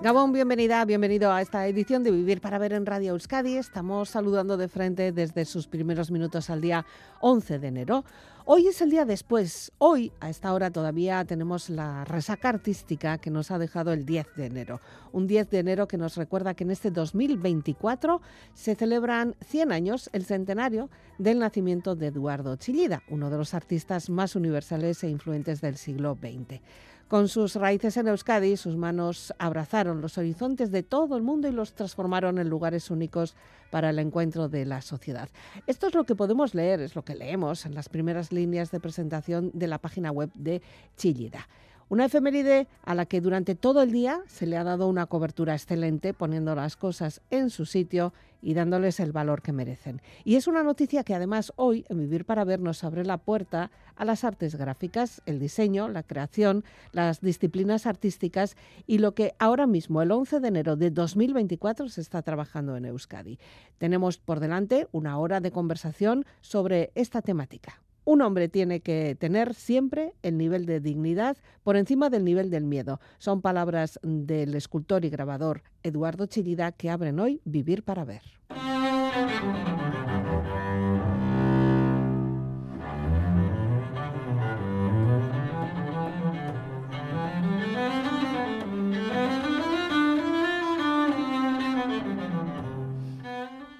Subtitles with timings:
[0.00, 3.56] Gabón, bienvenida, bienvenido a esta edición de Vivir para Ver en Radio Euskadi.
[3.56, 6.86] Estamos saludando de frente desde sus primeros minutos al día
[7.20, 8.04] 11 de enero.
[8.44, 9.72] Hoy es el día después.
[9.78, 14.36] Hoy, a esta hora, todavía tenemos la resaca artística que nos ha dejado el 10
[14.36, 14.80] de enero.
[15.10, 18.20] Un 10 de enero que nos recuerda que en este 2024
[18.54, 24.08] se celebran 100 años, el centenario del nacimiento de Eduardo Chillida, uno de los artistas
[24.10, 26.60] más universales e influentes del siglo XX.
[27.08, 31.52] Con sus raíces en Euskadi, sus manos abrazaron los horizontes de todo el mundo y
[31.52, 33.34] los transformaron en lugares únicos
[33.70, 35.30] para el encuentro de la sociedad.
[35.66, 38.80] Esto es lo que podemos leer, es lo que leemos en las primeras líneas de
[38.80, 40.60] presentación de la página web de
[40.98, 41.48] Chillida.
[41.90, 45.54] Una efeméride a la que durante todo el día se le ha dado una cobertura
[45.54, 50.02] excelente, poniendo las cosas en su sitio y dándoles el valor que merecen.
[50.22, 53.70] Y es una noticia que además hoy en Vivir para Ver nos abre la puerta
[53.96, 59.66] a las artes gráficas, el diseño, la creación, las disciplinas artísticas y lo que ahora
[59.66, 63.38] mismo, el 11 de enero de 2024, se está trabajando en Euskadi.
[63.78, 67.80] Tenemos por delante una hora de conversación sobre esta temática.
[68.08, 72.64] Un hombre tiene que tener siempre el nivel de dignidad por encima del nivel del
[72.64, 73.00] miedo.
[73.18, 78.22] Son palabras del escultor y grabador Eduardo Chillida que abren hoy Vivir para Ver.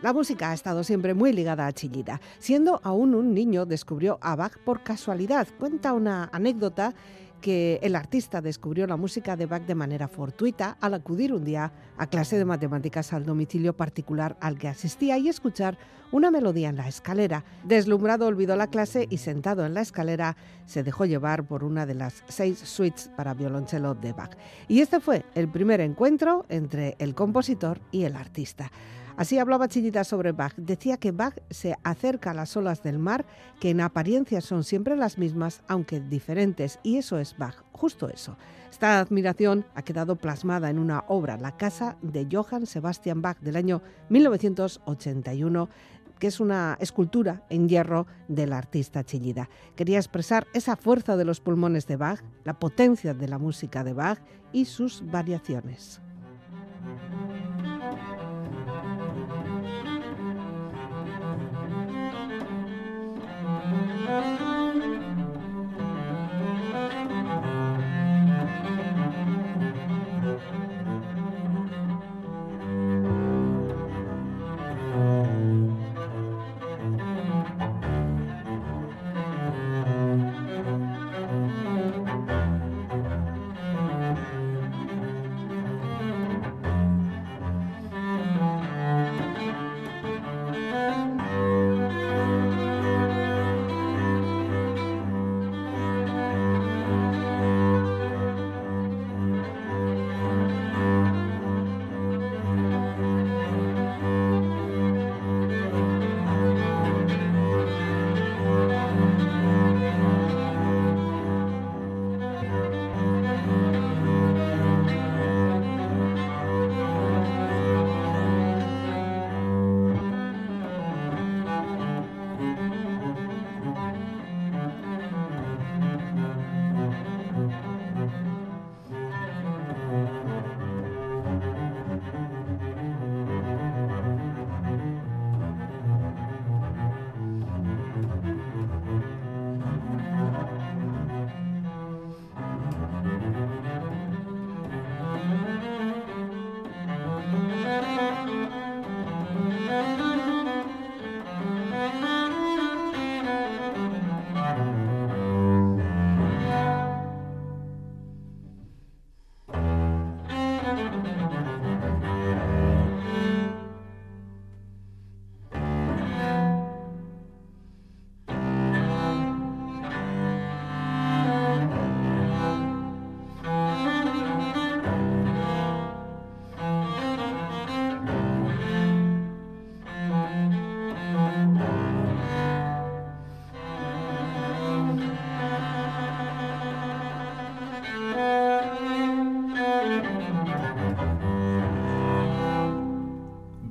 [0.09, 2.19] La música ha estado siempre muy ligada a Chillida.
[2.39, 5.47] Siendo aún un niño, descubrió a Bach por casualidad.
[5.59, 6.95] Cuenta una anécdota
[7.43, 11.73] que el artista descubrió la música de Bach de manera fortuita al acudir un día
[11.99, 15.77] a clase de matemáticas al domicilio particular al que asistía y escuchar
[16.11, 17.45] una melodía en la escalera.
[17.65, 21.97] Deslumbrado olvidó la clase y sentado en la escalera se dejó llevar por una de
[21.97, 24.39] las seis suites para violonchelo de Bach.
[24.69, 28.73] Y este fue el primer encuentro entre el compositor y el artista.
[29.19, 30.55] Así hablaba Chillida sobre Bach.
[30.57, 33.27] Decía que Bach se acerca a las olas del mar,
[33.59, 38.37] que en apariencia son siempre las mismas, aunque diferentes, y eso es Bach, justo eso.
[38.71, 43.57] Esta admiración ha quedado plasmada en una obra, La casa de Johann Sebastian Bach, del
[43.57, 45.69] año 1981
[46.21, 49.49] que es una escultura en hierro del artista Chillida.
[49.77, 53.93] Quería expresar esa fuerza de los pulmones de Bach, la potencia de la música de
[53.93, 54.19] Bach
[54.53, 56.01] y sus variaciones.
[64.19, 64.48] Música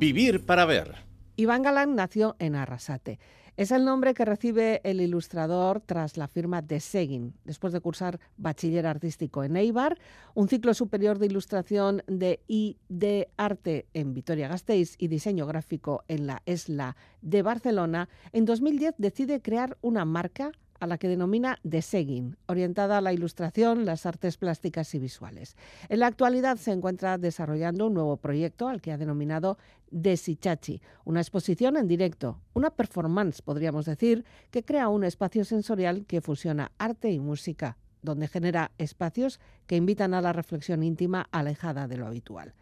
[0.08, 0.96] Vivir para ver.
[1.36, 3.20] Iván Galán nació en Arrasate.
[3.58, 8.18] Es el nombre que recibe el ilustrador tras la firma de Seguin, después de cursar
[8.38, 9.98] bachiller artístico en Eibar,
[10.34, 16.26] un ciclo superior de ilustración de I de Arte en Vitoria-Gasteiz y diseño gráfico en
[16.26, 18.08] la ESLA de Barcelona.
[18.32, 23.86] En 2010 decide crear una marca a la que denomina Seguin, orientada a la ilustración,
[23.86, 25.56] las artes plásticas y visuales.
[25.90, 29.58] En la actualidad se encuentra desarrollando un nuevo proyecto al que ha denominado
[29.92, 36.22] Desichachi, una exposición en directo, una performance, podríamos decir, que crea un espacio sensorial que
[36.22, 41.98] fusiona arte y música, donde genera espacios que invitan a la reflexión íntima alejada de
[41.98, 42.54] lo habitual.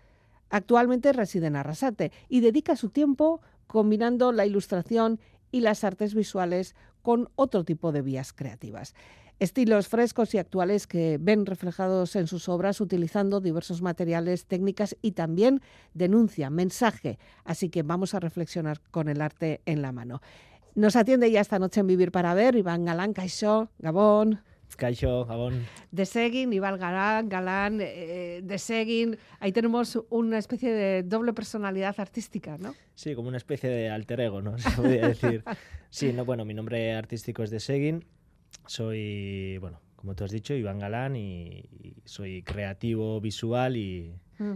[0.50, 5.20] Actualmente reside en Arrasate y dedica su tiempo combinando la ilustración
[5.52, 8.96] y las artes visuales con otro tipo de vías creativas.
[9.40, 15.12] Estilos frescos y actuales que ven reflejados en sus obras utilizando diversos materiales, técnicas y
[15.12, 15.62] también
[15.94, 17.20] denuncia, mensaje.
[17.44, 20.20] Así que vamos a reflexionar con el arte en la mano.
[20.74, 24.42] Nos atiende ya esta noche en Vivir para Ver Iván Galán Caixó, Gabón.
[24.76, 25.66] Caixó, Gabón.
[25.92, 29.18] De Seguin, Iván Galán, Galán, eh, de Seguin.
[29.40, 32.76] Ahí tenemos una especie de doble personalidad artística, ¿no?
[32.94, 34.58] Sí, como una especie de alter ego, ¿no?
[34.58, 35.44] Se podría decir.
[35.90, 38.06] Sí, no, bueno, mi nombre artístico es de Seguin.
[38.68, 41.64] Soy, bueno, como tú has dicho, Iván Galán y,
[42.06, 44.14] soy creativo visual y,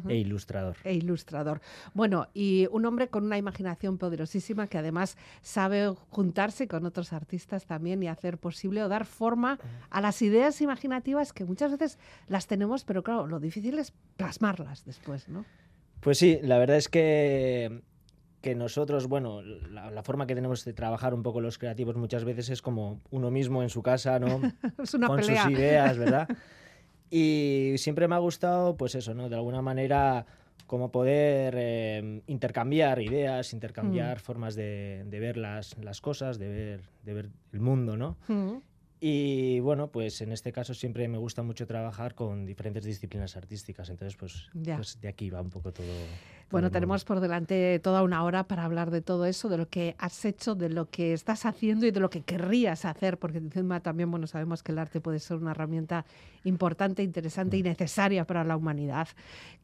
[0.07, 0.77] e ilustrador.
[0.83, 1.61] E ilustrador.
[1.93, 7.65] Bueno, y un hombre con una imaginación poderosísima que además sabe juntarse con otros artistas
[7.65, 9.59] también y hacer posible o dar forma
[9.89, 11.97] a las ideas imaginativas que muchas veces
[12.27, 15.45] las tenemos, pero claro, lo difícil es plasmarlas después, ¿no?
[15.99, 17.81] Pues sí, la verdad es que
[18.41, 22.49] que nosotros, bueno, la, forma que tenemos de trabajar un poco los creativos muchas veces
[22.49, 24.39] es como uno mismo en su casa, ¿no?
[24.81, 26.27] es una Con sus ideas, ¿verdad?
[27.09, 29.29] y siempre me ha gustado, pues eso, ¿no?
[29.29, 30.25] De alguna manera,
[30.67, 34.21] como poder eh, intercambiar ideas, intercambiar mm.
[34.21, 38.17] formas de, ver las, las, cosas, de ver, de ver el mundo, ¿no?
[38.27, 38.57] Mm.
[39.01, 43.89] Y bueno, pues en este caso siempre me gusta mucho trabajar con diferentes disciplinas artísticas,
[43.89, 45.87] entonces pues, pues de aquí va un poco todo.
[46.51, 49.95] Bueno, tenemos por delante toda una hora para hablar de todo eso, de lo que
[49.99, 53.81] has hecho, de lo que estás haciendo y de lo que querrías hacer, porque encima
[53.81, 56.05] también bueno, sabemos que el arte puede ser una herramienta
[56.43, 57.65] importante, interesante y mm.
[57.65, 59.07] necesaria para la humanidad,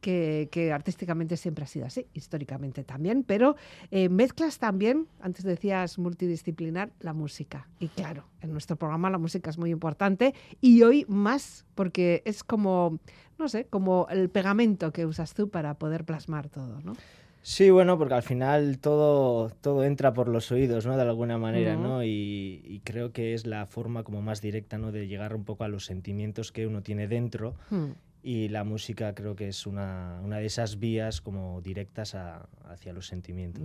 [0.00, 3.56] que, artísticamente siempre ha sido así, históricamente también, pero
[3.90, 7.66] eh, mezclas también, antes decías multidisciplinar, la música.
[7.80, 12.44] Y claro, en nuestro programa la música es muy importante y hoy más porque es
[12.44, 13.00] como
[13.38, 16.94] no sé, como el pegamento que usas tú para poder plasmar todo, ¿no?
[17.42, 20.96] Sí, bueno, porque al final todo, todo entra por los oídos, ¿no?
[20.96, 22.02] De alguna manera, ¿no?
[22.02, 24.90] Y, creo que es la forma como más directa, ¿no?
[24.90, 27.92] De llegar un poco a los sentimientos que uno tiene dentro hmm
[28.26, 33.06] y la música creo que es una, una de esas vías como directas hacia los
[33.06, 33.62] sentimientos.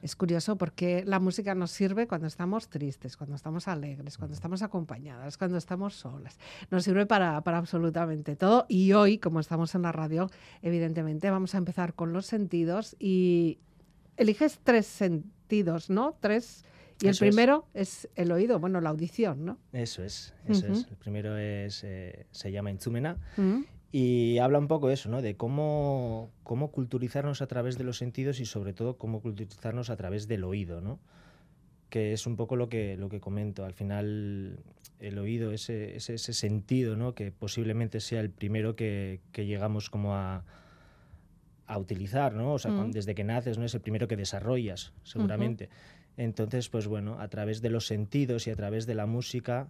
[0.00, 4.62] Es curioso porque la música nos sirve cuando estamos tristes, cuando estamos alegres, cuando estamos
[4.62, 6.38] acompañadas, cuando estamos solas.
[6.70, 10.30] Nos sirve para, para absolutamente todo y hoy, como estamos en la radio,
[10.62, 13.58] evidentemente vamos a empezar con los sentidos y
[14.16, 16.16] eliges tres sentidos, ¿no?
[16.18, 16.64] Tres...
[17.00, 18.08] Y el primero es.
[18.16, 19.58] el oído, bueno, la audición, ¿no?
[19.72, 20.88] Eso es, eso es.
[20.90, 23.16] El primero es, eh, se llama Inzumena
[23.90, 25.22] y habla un poco de eso, ¿no?
[25.22, 29.96] De cómo, cómo culturizarnos a través de los sentidos y sobre todo cómo culturizarnos a
[29.96, 30.98] través del oído, ¿no?
[31.88, 33.64] Que es un poco lo que, lo que comento.
[33.64, 34.58] Al final,
[35.00, 37.14] el oído, ese, ese, sentido, ¿no?
[37.14, 40.44] Que posiblemente sea el primero que, que llegamos como a,
[41.66, 42.52] a utilizar, ¿no?
[42.54, 42.90] O sea, mm.
[42.90, 43.64] desde que naces, ¿no?
[43.64, 45.70] Es el primero que desarrollas, seguramente.
[46.18, 49.68] Entonces, pues bueno, a través de los sentidos y a través de la música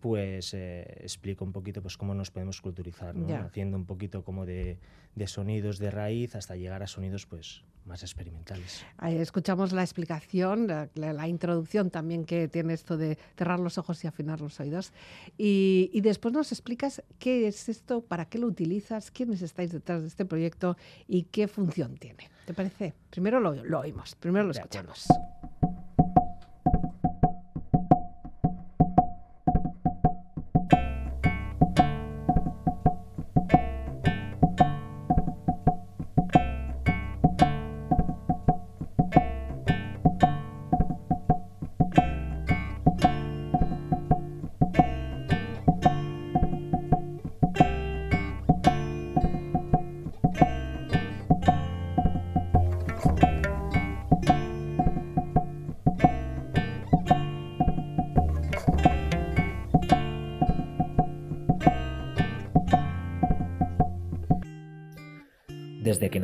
[0.00, 3.14] pues eh, explico un poquito pues cómo nos podemos culturizar,
[3.44, 4.78] haciendo un poquito como de,
[5.26, 8.84] sonidos de raíz hasta llegar a sonidos pues más experimentales.
[9.02, 14.42] escuchamos la explicación, la, introducción también que tiene esto de cerrar los ojos y afinar
[14.42, 14.92] los oídos.
[15.38, 20.08] Y, después nos explicas qué es esto, para qué lo utilizas, quiénes estáis detrás de
[20.08, 20.76] este proyecto
[21.06, 22.28] y qué función tiene.
[22.46, 22.94] ¿Te parece?
[23.10, 25.06] Primero lo, lo oímos, primero lo escuchamos.
[25.08, 25.57] Desde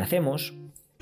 [0.04, 0.52] nacemos,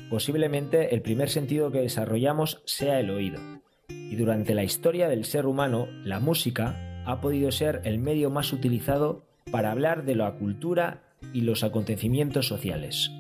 [0.09, 3.41] posiblemente el primer sentido que desarrollamos sea el oído.
[3.89, 8.53] Y durante la historia del ser humano, la música ha podido ser el medio más
[8.53, 13.11] utilizado para hablar de la cultura y los acontecimientos sociales.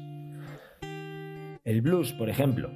[1.65, 2.71] El blues, por ejemplo,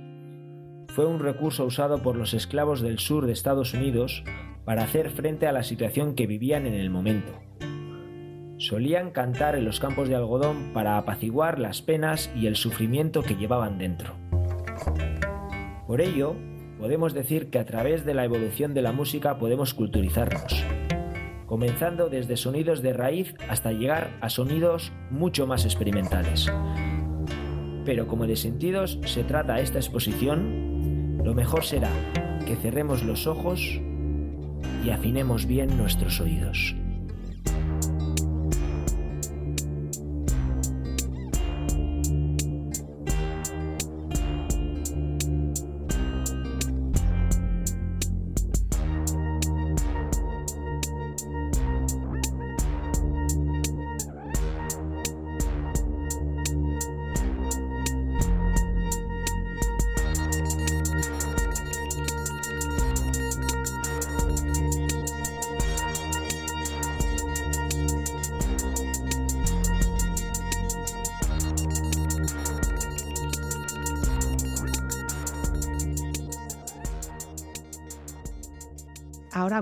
[0.88, 4.24] fue un recurso usado por los esclavos del sur de Estados Unidos
[4.64, 7.45] para hacer frente a la situación que vivían en el momento.
[8.66, 13.36] Solían cantar en los campos de algodón para apaciguar las penas y el sufrimiento que
[13.36, 14.16] llevaban dentro.
[15.86, 16.34] Por ello,
[16.80, 20.64] podemos decir que a través de la evolución de la música podemos culturizarnos,
[21.46, 26.52] comenzando desde sonidos de raíz hasta llegar a sonidos mucho más experimentales.
[27.84, 31.92] Pero como de sentidos se trata esta exposición, lo mejor será
[32.44, 33.80] que cerremos los ojos
[34.84, 36.74] y afinemos bien nuestros oídos.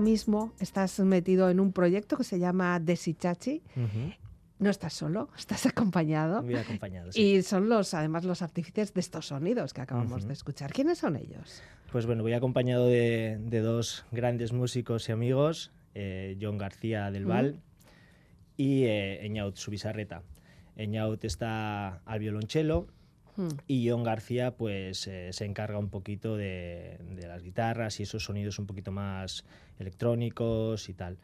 [0.05, 3.63] Mismo estás metido en un proyecto que se llama Desichachi.
[4.59, 6.43] No estás solo, estás acompañado.
[6.43, 7.21] Muy acompañado, sí.
[7.21, 10.71] Y son los, además, los artífices de estos sonidos que acabamos de escuchar.
[10.71, 11.63] ¿Quiénes son ellos?
[11.91, 17.59] Pues bueno, voy acompañado de, dos grandes músicos y amigos, eh, John García del Val
[18.55, 20.21] y eh, Eñaut Subisarreta.
[20.77, 22.87] Eñaut está al violonchelo
[23.37, 23.49] Hmm.
[23.67, 28.59] Y John García pues eh, se encarga un poquito de, las guitarras y esos sonidos
[28.59, 29.45] un poquito más
[29.79, 31.17] electrónicos y tal.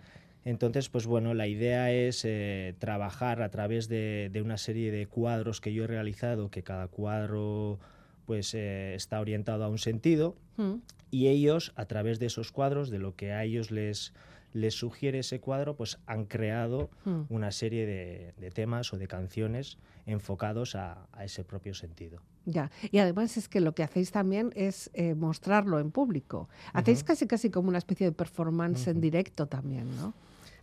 [0.44, 5.62] Entonces, pues bueno, la idea es eh, trabajar a través de, una serie de cuadros
[5.62, 7.80] que yo he realizado, que cada cuadro
[8.26, 10.76] pues eh, está orientado a un sentido, hmm.
[11.12, 14.14] y ellos, a través de esos cuadros, de lo que a ellos les,
[14.54, 17.22] les sugiere ese cuadro, pues han creado hmm.
[17.30, 22.22] una serie de, temas o de canciones enfocados a, ese propio sentido.
[22.46, 26.50] Ya, y además es que lo que hacéis también es eh, mostrarlo en público.
[26.74, 30.14] Hacéis casi casi como una especie de performance en directo también, ¿no?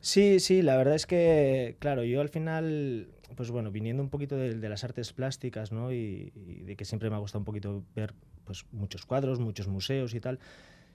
[0.00, 4.37] Sí, sí, la verdad es que, claro, yo al final, pues bueno, viniendo un poquito
[4.37, 5.92] de, las artes plásticas, ¿no?
[5.92, 8.14] Y, y, de que siempre me ha gustado un poquito ver
[8.45, 10.38] pues muchos cuadros, muchos museos y tal,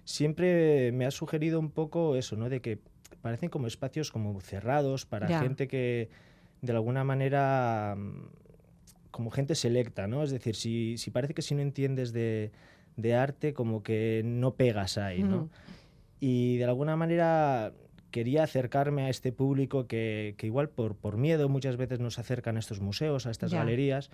[0.05, 2.49] siempre me ha sugerido un poco eso, ¿no?
[2.49, 2.79] De que
[3.21, 6.09] parecen como espacios como cerrados para gente que
[6.61, 8.27] de alguna manera mm,
[9.11, 10.23] como gente selecta, ¿no?
[10.23, 12.51] Es decir, si, si parece que si no entiendes de,
[12.97, 15.49] de arte, como que no pegas ahí, ¿no?
[16.19, 17.73] Y de alguna manera
[18.11, 22.57] quería acercarme a este público que, que igual por, por, miedo muchas veces nos acercan
[22.57, 24.09] a estos museos, a estas galerías,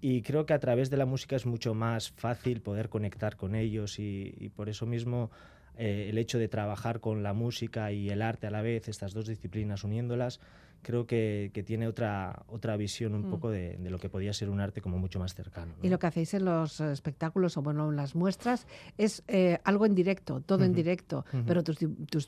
[0.00, 3.54] y creo que a través de la música es mucho más fácil poder conectar con
[3.54, 5.30] ellos y, por eso mismo
[5.76, 9.12] eh, el hecho de trabajar con la música y el arte a la vez, estas
[9.12, 10.40] dos disciplinas uniéndolas,
[10.82, 13.30] creo que, tiene otra, otra visión un mm.
[13.30, 15.74] poco de, lo que podía ser un arte como mucho más cercano.
[15.82, 18.66] Y lo que hacéis en los espectáculos o bueno, en las muestras
[18.98, 21.78] es eh, algo en directo, todo en directo, pero tus,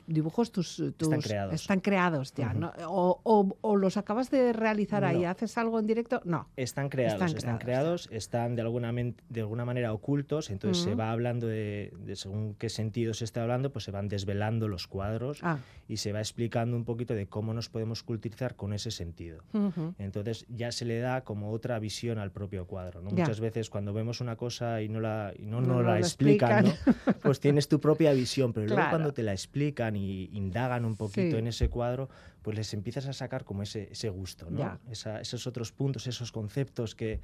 [0.07, 2.53] dibujos tus, están creados, están creados ya,
[2.87, 6.21] o, los acabas de realizar ahí, ¿haces algo en directo?
[6.25, 6.47] No.
[6.55, 11.47] Están creados, están, creados, están de alguna, de alguna manera ocultos, entonces se va hablando
[11.47, 15.59] de, según qué sentido se está hablando, pues se van desvelando los cuadros ah.
[15.87, 19.43] y se va explicando un poquito de cómo nos podemos cultivar con ese sentido.
[19.97, 23.01] Entonces ya se le da como otra visión al propio cuadro.
[23.01, 26.65] Muchas veces cuando vemos una cosa y no la, no, no, la explican,
[27.21, 31.37] pues tienes tu propia visión, pero luego cuando te la explican y indagan un poquito
[31.37, 32.09] en ese cuadro,
[32.41, 34.79] pues les empiezas a sacar como ese, ese gusto, ¿no?
[34.91, 37.21] esos otros puntos, esos conceptos que,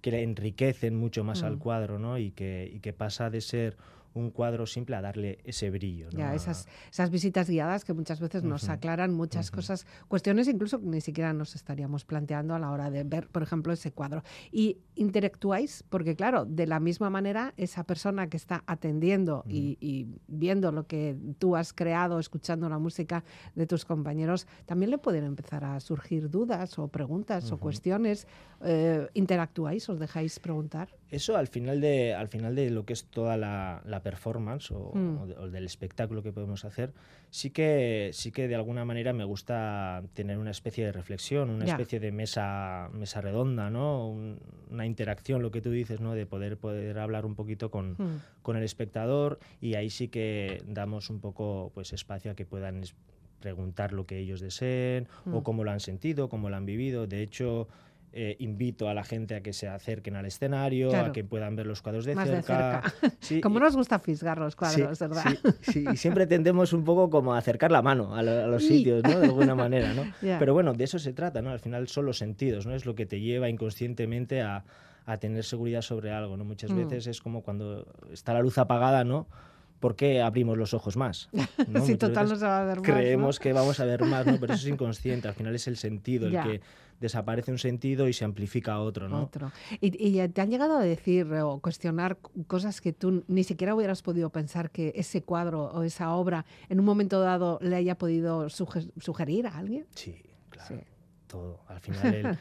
[0.00, 1.58] que le enriquecen mucho más al mm.
[1.58, 2.18] cuadro ¿no?
[2.18, 3.76] y, que, y que pasa de ser
[4.14, 6.08] un cuadro simple a darle ese brillo.
[6.10, 10.86] Ya, esas, esas visitas guiadas que muchas veces nos aclaran muchas cosas, cuestiones incluso que
[10.86, 14.22] ni siquiera nos estaríamos planteando a la hora de ver, por ejemplo, ese cuadro.
[14.50, 20.72] Y interactuáis, porque claro, de la misma manera, esa persona que está atendiendo y, viendo
[20.72, 23.24] lo que tú has creado, escuchando la música
[23.54, 28.26] de tus compañeros, también le pueden empezar a surgir dudas o preguntas o cuestiones.
[28.62, 29.88] Eh, ¿Interactuáis?
[29.88, 30.99] ¿Os dejáis preguntar?
[31.10, 35.18] Eso al final de, al final de lo que es toda la, performance mm.
[35.38, 36.92] o, del espectáculo que podemos hacer,
[37.30, 41.64] sí que, sí que de alguna manera me gusta tener una especie de reflexión, una
[41.64, 44.16] especie de mesa, mesa redonda, ¿no?
[44.70, 46.14] una interacción, lo que tú dices, ¿no?
[46.14, 48.22] de poder, poder hablar un poquito con, mm.
[48.42, 52.84] con el espectador y ahí sí que damos un poco pues, espacio a que puedan
[53.40, 55.42] preguntar lo que ellos deseen o mm.
[55.42, 57.06] cómo lo han sentido, cómo lo han vivido.
[57.06, 57.68] De hecho,
[58.12, 61.66] eh, invito a la gente a que se acerquen al escenario, a que puedan ver
[61.66, 62.82] los cuadros de cerca.
[63.42, 65.24] como nos gusta fisgar los cuadros, ¿verdad?
[65.62, 69.20] Sí, y siempre tendemos un poco como a acercar la mano a, los sitios, ¿no?
[69.20, 70.12] De alguna manera, ¿no?
[70.20, 71.50] Pero bueno, de eso se trata, ¿no?
[71.50, 72.74] Al final son los sentidos, ¿no?
[72.74, 74.64] Es lo que te lleva inconscientemente a,
[75.20, 76.44] tener seguridad sobre algo, ¿no?
[76.44, 76.76] Muchas mm.
[76.76, 79.26] veces es como cuando está la luz apagada, ¿no?
[79.80, 81.28] ¿Por qué abrimos los ojos más?
[81.84, 82.86] si total no se va a ver más.
[82.86, 84.38] Creemos que vamos a ver más, ¿no?
[84.38, 86.60] pero eso es inconsciente, al final es el sentido el que
[87.00, 89.22] desaparece un sentido y se amplifica otro, ¿no?
[89.22, 89.50] Otro.
[89.80, 94.30] ¿Y, te han llegado a decir o cuestionar cosas que tú ni siquiera hubieras podido
[94.30, 99.46] pensar que ese cuadro o esa obra en un momento dado le haya podido sugerir
[99.46, 99.86] a alguien?
[99.94, 100.14] Sí,
[100.50, 100.82] claro.
[101.26, 101.60] Todo.
[101.68, 102.38] Al final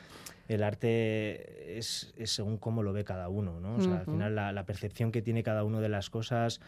[0.48, 3.76] el, arte es, según cómo lo ve cada uno, ¿no?
[3.76, 6.60] O sea, al final la, percepción que tiene cada uno de las cosas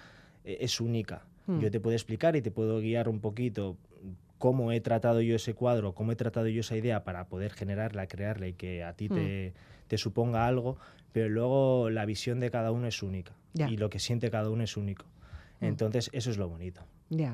[0.43, 1.25] es única.
[1.47, 1.59] Hmm.
[1.59, 3.77] Yo te puedo explicar y te puedo guiar un poquito
[4.37, 8.07] cómo he tratado yo ese cuadro, cómo he tratado yo esa idea para poder generarla,
[8.07, 9.53] crearla y que a ti te,
[9.89, 9.97] hmm.
[9.97, 10.77] suponga algo,
[11.11, 14.63] pero luego la visión de cada uno es única y lo que siente cada uno
[14.63, 15.05] es único.
[15.59, 15.65] Hmm.
[15.65, 16.81] Entonces, eso es lo bonito,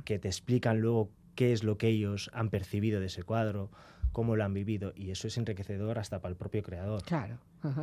[0.04, 3.70] que te explican luego qué es lo que ellos han percibido de ese cuadro,
[4.12, 7.04] cómo lo han vivido, y eso es enriquecedor hasta para el propio creador.
[7.04, 7.38] Claro,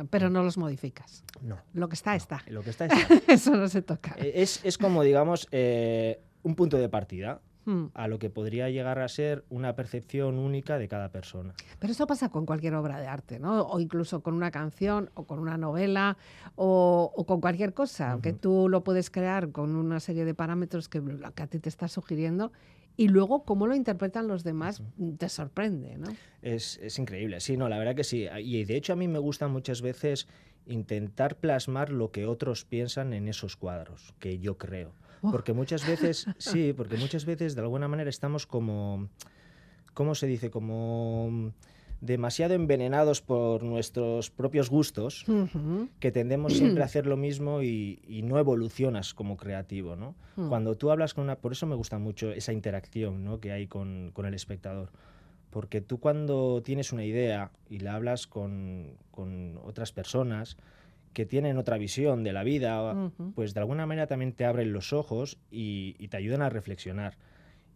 [0.09, 1.23] pero no los modificas.
[1.41, 1.57] No.
[1.73, 2.41] Lo que está, está.
[2.47, 3.31] Lo que está, está.
[3.31, 4.15] eso no se toca.
[4.17, 7.41] Eh, es, es como, digamos, eh, un punto de partida.
[7.67, 7.85] Hmm.
[7.95, 11.55] a lo que podría llegar a ser una percepción única de cada persona.
[11.79, 13.63] Pero eso pasa con cualquier obra de arte, ¿no?
[13.63, 16.15] O incluso con una canción o con una novela
[16.53, 21.01] o, con cualquier cosa, que tú lo puedes crear con una serie de parámetros que,
[21.33, 22.51] que a ti te está sugiriendo
[22.97, 24.81] y luego cómo lo interpretan los demás
[25.17, 26.07] te sorprende, ¿no?
[26.41, 28.27] Es, increíble, sí, no, la verdad que sí.
[28.39, 30.27] Y de hecho a mí me gusta muchas veces
[30.65, 34.93] intentar plasmar lo que otros piensan en esos cuadros, que yo creo.
[35.21, 39.09] Porque muchas veces, sí, porque muchas veces de alguna manera estamos como,
[39.93, 40.51] ¿cómo se dice?
[40.51, 41.51] Como
[42.05, 45.25] demasiado envenenados por nuestros propios gustos,
[45.99, 50.15] que tendemos siempre a hacer lo mismo y, no evolucionas como creativo, ¿no?
[50.35, 50.49] Mm.
[50.49, 51.35] Cuando tú hablas con una...
[51.35, 53.39] Por eso me gusta mucho esa interacción ¿no?
[53.39, 54.89] que hay con, con, el espectador.
[55.51, 60.57] Porque tú cuando tienes una idea y la hablas con, con otras personas,
[61.15, 64.91] que tienen otra visión de la vida, pues de alguna manera también te abren los
[64.91, 67.17] ojos y, te ayudan a reflexionar.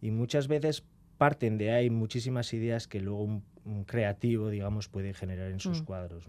[0.02, 0.84] Y muchas veces
[1.20, 5.84] parten de ahí muchísimas ideas que luego un, creativo, digamos, puede generar en sus mm.
[5.84, 6.24] cuadros.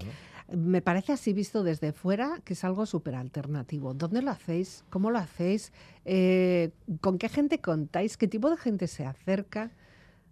[0.54, 3.94] Me parece así visto desde fuera que es algo súper alternativo.
[3.94, 4.84] ¿Dónde lo hacéis?
[4.90, 5.72] ¿Cómo lo hacéis?
[6.04, 8.18] Eh, ¿Con qué gente contáis?
[8.18, 9.72] ¿Qué tipo de gente se acerca?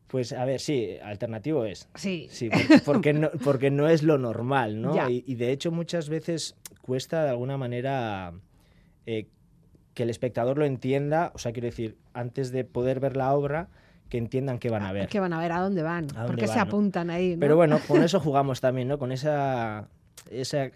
[0.08, 1.88] Pues a ver, sí, alternativo es.
[1.96, 2.28] Sí.
[2.30, 2.50] Sí,
[2.84, 5.10] porque, no, porque no es lo normal, ¿no?
[5.10, 8.34] Y, de hecho muchas veces cuesta de alguna manera
[9.06, 9.28] eh,
[9.94, 13.70] que el espectador lo entienda, o sea, quiero decir, antes de poder ver la obra,
[14.10, 15.08] que entiendan qué van a ver.
[15.08, 17.38] Que van a ver, a dónde van, porque se apuntan ahí.
[17.40, 18.98] Pero bueno, con eso jugamos también, ¿no?
[18.98, 19.88] Con esa,
[20.30, 20.70] esa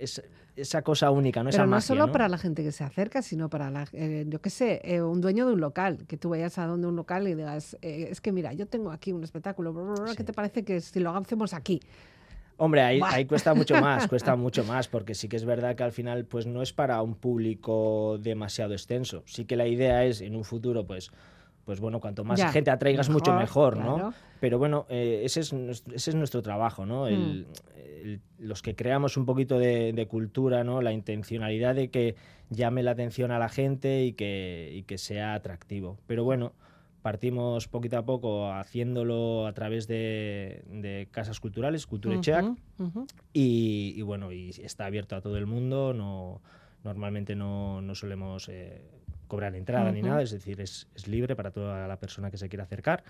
[0.55, 1.49] esa cosa única, ¿no?
[1.49, 4.49] Pero no solo para la gente que se acerca, sino para, la, eh, yo qué
[4.49, 7.33] sé, eh, un dueño de un local, que tú vayas a donde un local y
[7.33, 9.73] digas, eh, es que mira, yo tengo aquí un espectáculo,
[10.15, 11.81] ¿qué te parece que si lo hacemos aquí?
[12.57, 15.83] Hombre, ahí, ahí, cuesta mucho más, cuesta mucho más, porque sí que es verdad que
[15.83, 19.23] al final pues no es para un público demasiado extenso.
[19.25, 21.09] Sí que la idea es en un futuro pues
[21.65, 24.13] pues bueno, cuanto más gente atraigas, mucho mejor, ¿no?
[24.39, 27.07] Pero bueno, ese, es, ese es nuestro trabajo, ¿no?
[27.07, 27.83] El, mm
[28.37, 30.81] los que creamos un poquito de, cultura, ¿no?
[30.81, 32.15] la intencionalidad de que
[32.49, 35.97] llame la atención a la gente y que, que sea atractivo.
[36.07, 36.53] Pero bueno,
[37.01, 44.49] partimos poquito a poco haciéndolo a través de, casas culturales, Cultura uh y, bueno, y
[44.49, 46.41] está abierto a todo el mundo, no,
[46.83, 48.81] normalmente no, solemos eh,
[49.33, 52.65] cobrar entrada ni nada, es decir, es, libre para toda la persona que se quiera
[52.65, 53.03] acercar.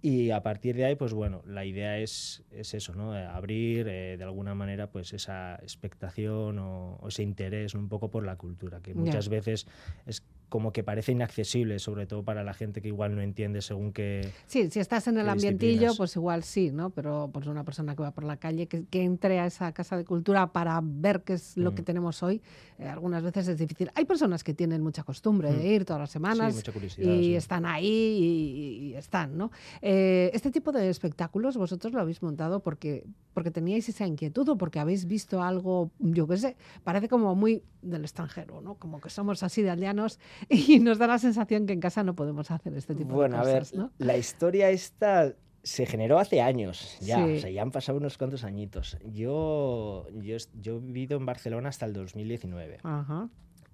[0.00, 3.16] Y a partir de ahí, pues bueno, la idea es, es eso, ¿no?
[3.16, 8.24] Eh, abrir eh, de alguna manera pues esa expectación o, ese interés un poco por
[8.24, 9.66] la cultura, que muchas veces
[10.06, 13.90] es como que parece inaccesible, sobre todo para la gente que igual no entiende según
[13.90, 14.30] qué.
[14.46, 16.90] Sí, si estás en el ambientillo, pues igual sí, ¿no?
[16.90, 20.04] Pero pues una persona que va por la calle, que, entre a esa casa de
[20.04, 21.84] cultura para ver qué es lo que mm.
[21.86, 22.42] tenemos hoy,
[22.78, 23.90] eh, algunas veces es difícil.
[23.94, 25.72] Hay personas que tienen mucha costumbre de mm.
[25.72, 26.62] ir todas las semanas
[26.98, 29.52] y están ahí y, están, ¿no?
[29.80, 34.58] Eh, este tipo de espectáculos vosotros lo habéis montado porque, porque teníais esa inquietud o
[34.58, 38.74] porque habéis visto algo, yo qué sé, parece como muy del extranjero, ¿no?
[38.74, 42.14] Como que somos así de aldeanos y nos da la sensación que en casa no
[42.14, 43.72] podemos hacer este tipo de cosas.
[43.72, 47.70] Bueno, a ver, la historia esta se generó hace años ya, o sea, ya han
[47.70, 48.98] pasado unos cuantos añitos.
[49.12, 52.78] Yo, yo, yo he vivido en Barcelona hasta el 2019.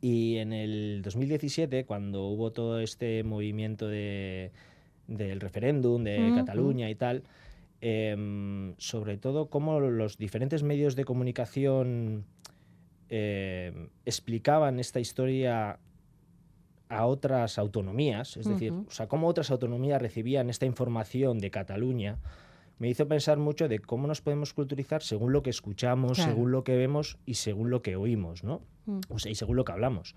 [0.00, 4.52] Y en el 2017, cuando hubo todo este movimiento de,
[5.08, 7.24] del referéndum de Cataluña y tal,
[7.80, 12.26] em, sobre todo cómo los diferentes medios de comunicación
[13.08, 15.80] em, explicaban esta historia
[16.88, 22.18] a otras autonomías, es decir, o sea, cómo otras autonomías recibían esta información de Cataluña,
[22.78, 26.64] me hizo pensar mucho de cómo nos podemos culturizar según lo que escuchamos, según lo
[26.64, 28.62] que vemos y según lo que oímos, ¿no?
[28.86, 29.00] Mm.
[29.08, 30.14] O sea, y según lo que hablamos.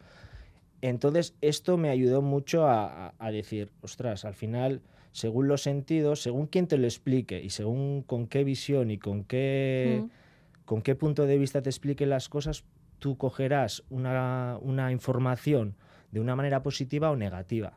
[0.81, 4.81] Entonces, esto me ayudó mucho a, decir, ostras, al final,
[5.11, 9.23] según los sentidos, según quien te lo explique y según con qué visión y con
[9.23, 10.65] qué, mm.
[10.65, 12.63] con qué punto de vista te explique las cosas,
[12.99, 15.75] tú cogerás una, una información
[16.11, 17.73] de una manera positiva o negativa.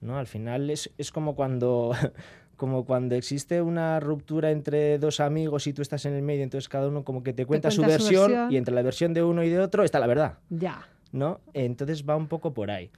[0.00, 0.18] ¿no?
[0.18, 1.92] Al final es, como cuando...
[2.56, 6.68] como cuando existe una ruptura entre dos amigos y tú estás en el medio, entonces
[6.68, 9.48] cada uno como que te cuenta, su, versión, y entre la versión de uno y
[9.48, 10.38] de otro está la verdad.
[10.50, 10.88] Ya.
[11.10, 11.40] ¿No?
[11.52, 12.92] Entonces va un poco por ahí.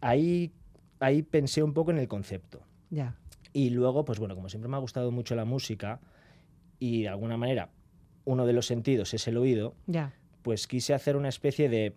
[0.00, 0.52] Ahí,
[1.00, 2.60] ahí pensé un poco en el concepto.
[2.90, 3.16] Ya.
[3.52, 6.00] Y luego, pues bueno, como siempre me ha gustado mucho la música
[6.78, 7.70] y de alguna manera
[8.24, 10.14] uno de los sentidos es el oído, ya.
[10.42, 11.96] pues quise hacer una especie de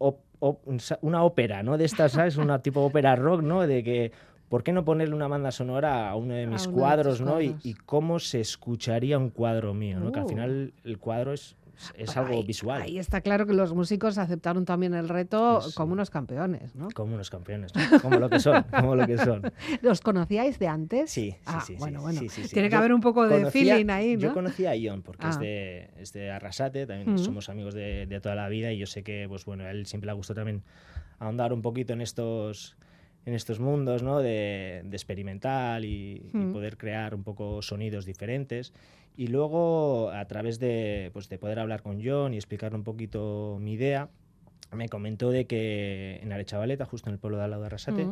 [0.00, 1.78] mm, una ópera, ¿no?
[1.78, 2.36] De estas, ¿sabes?
[2.36, 3.66] Una tipo ópera rock, ¿no?
[3.66, 4.12] De que,
[4.48, 7.40] ¿por qué no ponerle una banda sonora a uno de mis cuadros, ¿no?
[7.40, 10.12] Y, cómo se escucharía un cuadro mío, ¿no?
[10.12, 10.28] Que al uh.
[10.28, 11.56] final el cuadro es
[11.94, 12.82] es algo visual.
[12.82, 16.88] Ahí está claro que los músicos aceptaron también el reto como unos campeones, ¿no?
[16.94, 19.42] Como unos campeones, como lo que son, como lo que son.
[19.82, 21.10] ¿Los conocíais de antes?
[21.10, 21.76] Sí, sí, ah, sí.
[21.78, 22.20] Bueno, bueno,
[22.52, 24.22] tiene que haber un poco de feeling ahí, ¿no?
[24.22, 25.40] Yo conocía a Ion porque es, ah.
[25.40, 29.02] de, es, de, Arrasate, también somos amigos de, de, toda la vida y yo sé
[29.02, 30.62] que, pues bueno, a él siempre le gustó también
[31.18, 32.76] ahondar un poquito en estos
[33.26, 34.20] en estos mundos ¿no?
[34.20, 38.72] de, experimental y, poder crear un poco sonidos diferentes.
[39.16, 43.58] Y luego, a través de, pues, de poder hablar con John y explicarle un poquito
[43.60, 44.08] mi idea,
[44.72, 48.06] me comentó de que en Arechavaleta, justo en el pueblo de al lado de Arrasate,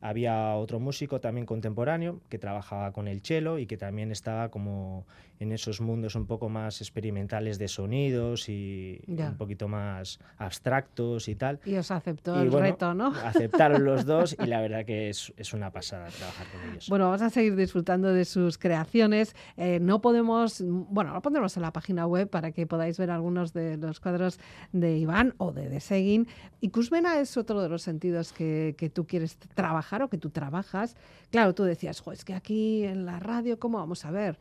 [0.00, 5.06] había otro músico también contemporáneo que trabajaba con el cello y que también estaba como
[5.40, 11.34] en esos mundos un poco más experimentales de sonidos y un poquito más abstractos y
[11.34, 11.58] tal.
[11.64, 13.08] Y os aceptó el reto, ¿no?
[13.24, 16.88] Aceptaron los dos y la verdad que es, es, una pasada trabajar con ellos.
[16.90, 19.34] Bueno, vamos a seguir disfrutando de sus creaciones.
[19.56, 23.54] Eh, no podemos, bueno, lo pondremos en la página web para que podáis ver algunos
[23.54, 24.38] de los cuadros
[24.72, 26.28] de Iván o de De Seguin.
[26.60, 30.28] Y Cusmena es otro de los sentidos que, que tú quieres trabajar o que tú
[30.28, 30.96] trabajas,
[31.30, 34.38] claro, tú decías, es que aquí en la radio, ¿cómo vamos a ver?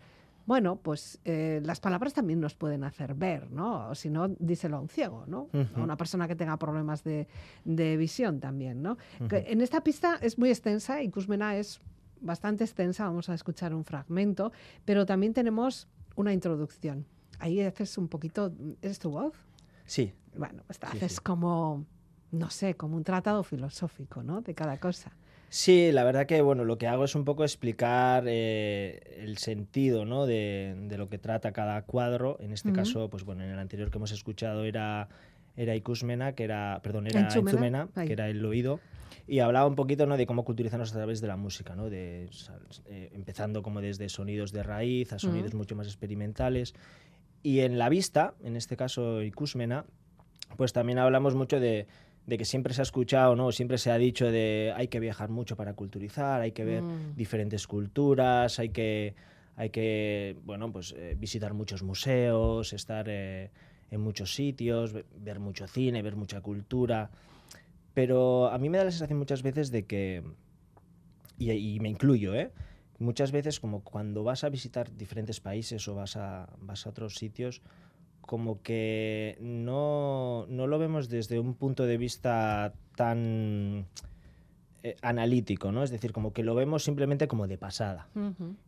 [0.50, 3.90] Bueno, pues eh, las palabras también nos pueden hacer ver, ¿no?
[3.90, 5.48] O si no, díselo a un ciego, ¿no?
[5.76, 7.28] A una persona que tenga problemas de,
[7.98, 8.98] visión también, ¿no?
[9.30, 11.80] En esta pista es muy extensa y Cusmena es
[12.20, 14.52] bastante extensa, vamos a escuchar un fragmento,
[14.86, 17.06] pero también tenemos una introducción.
[17.38, 19.36] Ahí haces un poquito, ¿es tu voz?
[19.86, 20.14] Sí.
[20.36, 21.86] Bueno, pues haces como,
[22.32, 24.42] no sé, como un tratado filosófico, ¿no?
[24.42, 25.12] De cada cosa.
[25.50, 30.06] Sí, la verdad que bueno, lo que hago es un poco explicar eh, el sentido
[30.06, 30.28] ¿no?
[30.28, 32.38] de, lo que trata cada cuadro.
[32.40, 35.10] En este caso, pues bueno, en el anterior que hemos escuchado era,
[35.58, 38.80] era Ikusmena, que era, perdón, era Enchumena, que era el oído.
[39.28, 40.18] Y hablaba un poquito ¿no?
[40.18, 41.90] de cómo culturizarnos a través de la música, ¿no?
[41.90, 42.30] de,
[42.86, 46.76] eh, empezando como desde sonidos de raíz a sonidos mucho más experimentales.
[47.42, 49.86] Y en la vista, en este caso Ikusmena,
[50.58, 51.88] pues también hablamos mucho de
[52.30, 53.52] de que siempre se ha escuchado, ¿no?
[53.52, 57.16] Siempre se ha dicho de hay que viajar mucho para culturizar, hay que ver mm.
[57.16, 59.16] diferentes culturas, hay que,
[59.56, 63.52] hay que bueno, pues, eh, visitar muchos museos, estar eh,
[63.92, 67.10] en muchos sitios, ver mucho cine, ver mucha cultura.
[67.94, 70.24] Pero a mí me da la sensación muchas veces de que,
[71.38, 72.52] y, y me incluyo, ¿eh?
[73.00, 77.16] muchas veces como cuando vas a visitar diferentes países o vas a, vas a otros
[77.16, 77.62] sitios,
[78.22, 83.86] como que no, lo vemos desde un punto de vista tan
[84.84, 85.84] eh, analítico, ¿no?
[85.84, 88.08] Es decir, como que lo vemos simplemente como de pasada.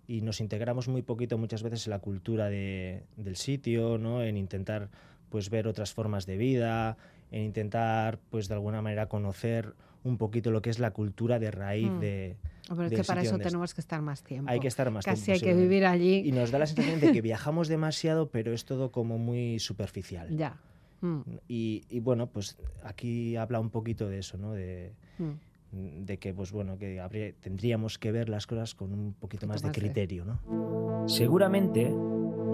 [0.07, 4.23] Y nos integramos muy poquito muchas veces en la cultura de, del sitio, ¿no?
[4.23, 4.89] En intentar
[5.29, 6.97] pues ver otras formas de vida,
[7.31, 11.51] en intentar pues de alguna manera conocer un poquito lo que es la cultura de
[11.51, 11.99] raíz mm.
[11.99, 12.37] de...
[12.67, 14.49] Pero es que para eso tenemos que estar más tiempo.
[14.49, 15.39] Hay que estar más Casi tiempo.
[15.39, 16.21] Casi hay que vivir allí.
[16.25, 20.35] Y nos da la sensación de que viajamos demasiado, pero es todo como muy superficial.
[20.37, 20.57] Ya.
[21.01, 21.21] Mm.
[21.47, 24.53] Y, bueno, pues aquí habla un poquito de eso, ¿no?
[24.53, 25.31] De, mm
[25.71, 29.71] de que pues bueno que tendríamos que ver las cosas con un poquito más de
[29.71, 31.07] criterio ¿no?
[31.07, 31.95] seguramente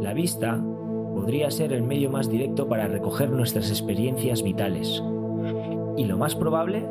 [0.01, 0.55] la vista
[1.15, 5.01] podría ser el medio más directo para recoger nuestras experiencias vitales
[5.97, 6.87] y lo más probable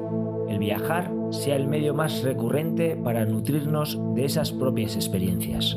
[0.49, 5.77] el viajar sea el medio más recurrente para nutrirnos de esas propias experiencias.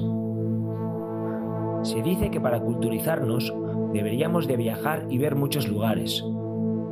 [1.84, 3.54] Se dice que para culturizarnos
[3.94, 6.24] deberíamos de viajar y ver muchos lugares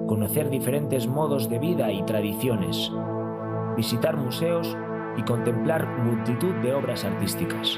[0.08, 2.90] conocer diferentes modos de vida y tradiciones
[3.78, 4.76] visitar museos
[5.18, 7.78] y contemplar multitud de obras artísticas,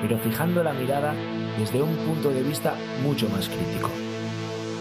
[0.00, 1.14] pero fijando la mirada
[1.58, 3.90] desde un punto de vista mucho más crítico,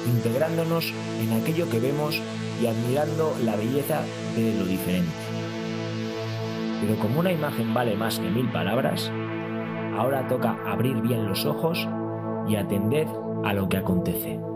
[0.08, 2.22] integrándonos en aquello que vemos
[2.62, 4.02] y admirando la belleza
[4.36, 5.12] de lo diferente.
[6.82, 9.12] Pero como una imagen vale más que mil palabras,
[9.98, 11.88] ahora toca abrir bien los ojos
[12.48, 13.08] y atender
[13.44, 14.49] a lo que acontece.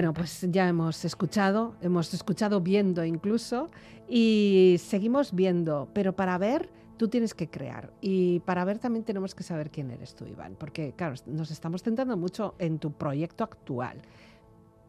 [0.00, 3.68] Bueno, pues ya hemos escuchado, hemos escuchado viendo incluso
[4.08, 9.34] y seguimos viendo, pero para ver tú tienes que crear y para ver también tenemos
[9.34, 13.44] que saber quién eres tú, Iván, porque claro, nos estamos centrando mucho en tu proyecto
[13.44, 14.00] actual.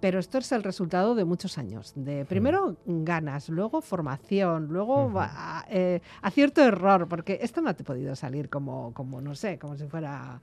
[0.01, 1.93] Pero esto es el resultado de muchos años.
[1.95, 5.13] De primero ganas, luego formación, luego
[5.69, 9.77] eh, acierto error, porque esto no te ha podido salir como, como, no sé, como
[9.77, 10.41] si fuera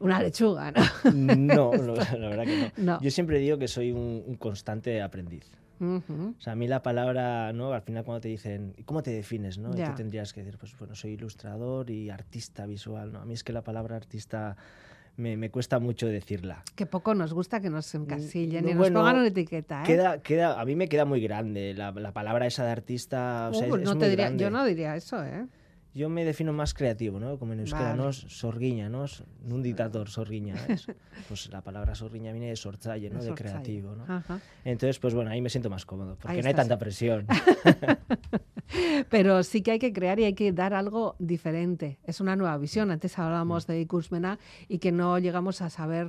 [0.00, 0.82] una lechuga, ¿no?
[1.36, 3.00] No, la verdad que no.
[3.00, 5.50] Yo siempre digo que soy un, constante aprendiz.
[5.78, 7.72] O sea, a mí la palabra, ¿no?
[7.74, 9.58] Al final cuando te dicen, ¿cómo te defines?
[9.58, 9.70] ¿no?
[9.70, 13.20] Tú tendrías que decir, pues bueno, soy ilustrador y artista visual, ¿no?
[13.20, 14.56] A mí es que la palabra artista
[15.16, 16.62] me, cuesta mucho decirla.
[16.74, 19.82] Que poco nos gusta que nos encasillen y nos pongan una etiqueta.
[19.82, 19.86] ¿eh?
[19.86, 23.50] Queda, queda, a mí me queda muy grande la, palabra esa de artista.
[23.52, 25.46] no te diría, yo no diría eso, ¿eh?
[25.94, 27.38] Yo me defino más creativo, ¿no?
[27.38, 28.12] Como en euskera, ¿no?
[28.12, 29.06] Sorguiña, ¿no?
[29.48, 30.54] Un dictador, sorguiña.
[31.28, 33.22] pues la palabra sorguiña viene de sorzalle, ¿no?
[33.22, 34.04] De creativo, ¿no?
[34.62, 37.26] Entonces, pues bueno, ahí me siento más cómodo, porque no hay tanta presión.
[39.10, 41.98] Pero sí que hay que crear y hay que dar algo diferente.
[42.04, 42.90] Es una nueva visión.
[42.90, 43.72] Antes hablábamos mm.
[43.72, 46.08] de Kurzmena y que no llegamos a saber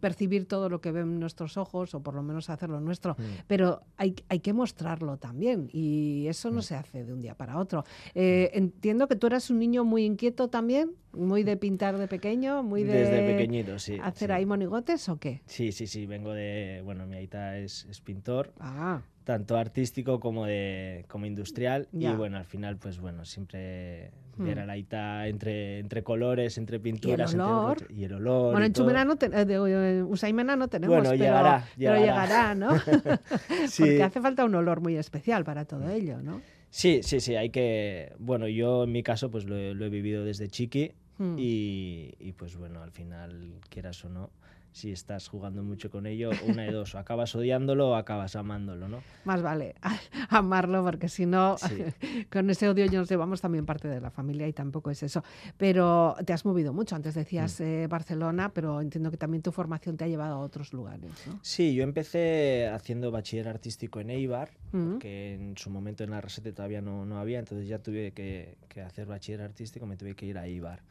[0.00, 3.14] percibir todo lo que ven nuestros ojos o por lo menos hacerlo nuestro.
[3.18, 3.22] Mm.
[3.46, 6.62] Pero hay, hay que mostrarlo también y eso no mm.
[6.62, 7.84] se hace de un día para otro.
[8.14, 12.62] Eh, entiendo que tú eras un niño muy inquieto también, muy de pintar de pequeño,
[12.62, 12.92] muy de...
[12.92, 13.98] Desde pequeñito, sí.
[14.02, 15.42] ¿Hacer ahí monigotes o qué?
[15.46, 16.06] Sí, sí, sí.
[16.06, 16.82] Vengo de...
[16.84, 18.52] Bueno, mi aita es, es pintor.
[18.58, 24.44] Ah tanto artístico como de como industrial y bueno al final pues bueno siempre hmm.
[24.44, 28.52] ver a la Ita entre entre colores entre pinturas y el olor, y el olor
[28.52, 32.68] bueno en Chumena no eh, de, Usaimena no tenemos bueno, pero, llegará, pero llegará no
[33.78, 37.48] porque hace falta un olor muy especial para todo ello no sí sí sí hay
[37.48, 41.36] que bueno yo en mi caso pues lo, he vivido desde chiqui hmm.
[41.38, 44.30] y, y pues bueno al final quieras o no
[44.74, 48.88] si estás jugando mucho con ello, una de dos, o acabas odiándolo o acabas amándolo,
[48.88, 49.02] ¿no?
[49.24, 49.76] Más vale
[50.30, 51.54] amarlo, porque si no,
[52.32, 55.22] con ese odio nos llevamos también parte de la familia y tampoco es eso.
[55.56, 57.62] Pero te has movido mucho, antes decías mm.
[57.62, 61.38] eh, Barcelona, pero entiendo que también tu formación te ha llevado a otros lugares, ¿no?
[61.40, 64.98] Sí, yo empecé haciendo bachiller artístico en Eibar, mm.
[64.98, 68.56] que en su momento en la Resete todavía no, no había, entonces ya tuve que,
[68.84, 70.82] hacer bachiller artístico, me tuve que ir a Eibar.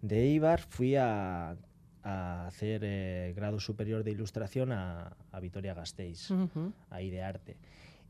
[0.00, 1.56] De Eibar fui a
[2.02, 6.28] a hacer eh, grado superior de ilustración a, a Vitoria Gasteiz,
[6.90, 7.56] ahí de arte.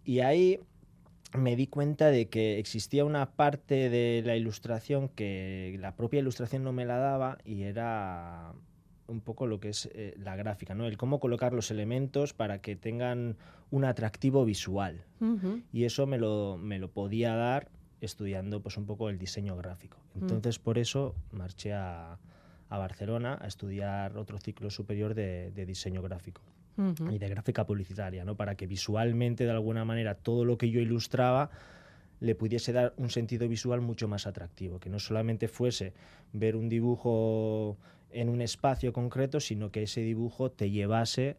[0.04, 0.60] Y ahí
[1.36, 6.64] me di cuenta de que existía una parte de la ilustración que la propia ilustración
[6.64, 8.54] no me la daba y era
[9.08, 10.86] un poco lo que es eh, la gráfica, ¿no?
[10.86, 13.36] El cómo colocar los elementos para que tengan
[13.70, 15.04] un atractivo visual.
[15.72, 17.70] Y eso me lo, me lo podía dar
[18.00, 19.98] estudiando pues un poco el diseño gráfico.
[20.14, 20.20] Mm.
[20.20, 22.18] Entonces por eso marché a,
[22.68, 26.42] a Barcelona a estudiar otro ciclo superior de, diseño gráfico.
[27.10, 28.36] y de gráfica publicitaria, ¿no?
[28.36, 31.50] para que visualmente, de alguna manera, todo lo que yo ilustraba
[32.20, 35.92] le pudiese dar un sentido visual mucho más atractivo, que no solamente fuese
[36.32, 37.76] ver un dibujo
[38.10, 41.36] en un espacio concreto, sino que ese dibujo te llevase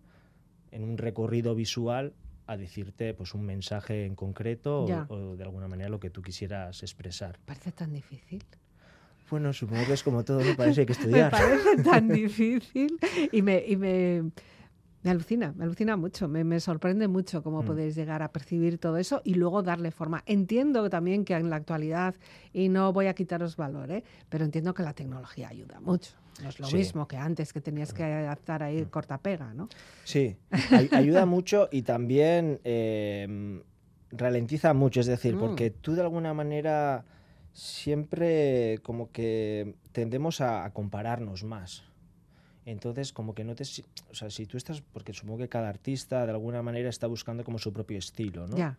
[0.71, 2.13] en un recorrido visual
[2.47, 6.21] a decirte pues un mensaje en concreto o, o, de alguna manera lo que tú
[6.21, 7.39] quisieras expresar.
[7.45, 8.43] Parece tan difícil.
[9.29, 11.31] Bueno, supongo que es como todo, me parece que estudiar.
[11.31, 12.97] me parece tan difícil
[13.31, 14.23] y me, y me,
[15.03, 17.65] me alucina, me alucina mucho, me, me sorprende mucho cómo mm.
[17.65, 20.23] podéis llegar a percibir todo eso y luego darle forma.
[20.25, 22.15] Entiendo también que en la actualidad,
[22.53, 24.03] y no voy a quitaros valor, ¿eh?
[24.27, 26.13] pero entiendo que la tecnología ayuda mucho.
[26.41, 28.89] No es lo mismo que antes, que tenías que estar ahí mm.
[28.89, 29.69] corta-pega, ¿no?
[30.03, 30.37] Sí,
[30.91, 33.61] ayuda mucho y también eh,
[34.11, 35.39] ralentiza mucho, es decir, mm.
[35.39, 37.05] porque tú de alguna manera
[37.59, 41.83] siempre como que tendemos a, compararnos más.
[42.65, 43.63] Entonces, como que no te...
[44.09, 44.81] O sea, si tú estás...
[44.81, 48.75] Porque supongo que cada artista de alguna manera está buscando como su propio estilo, ¿no?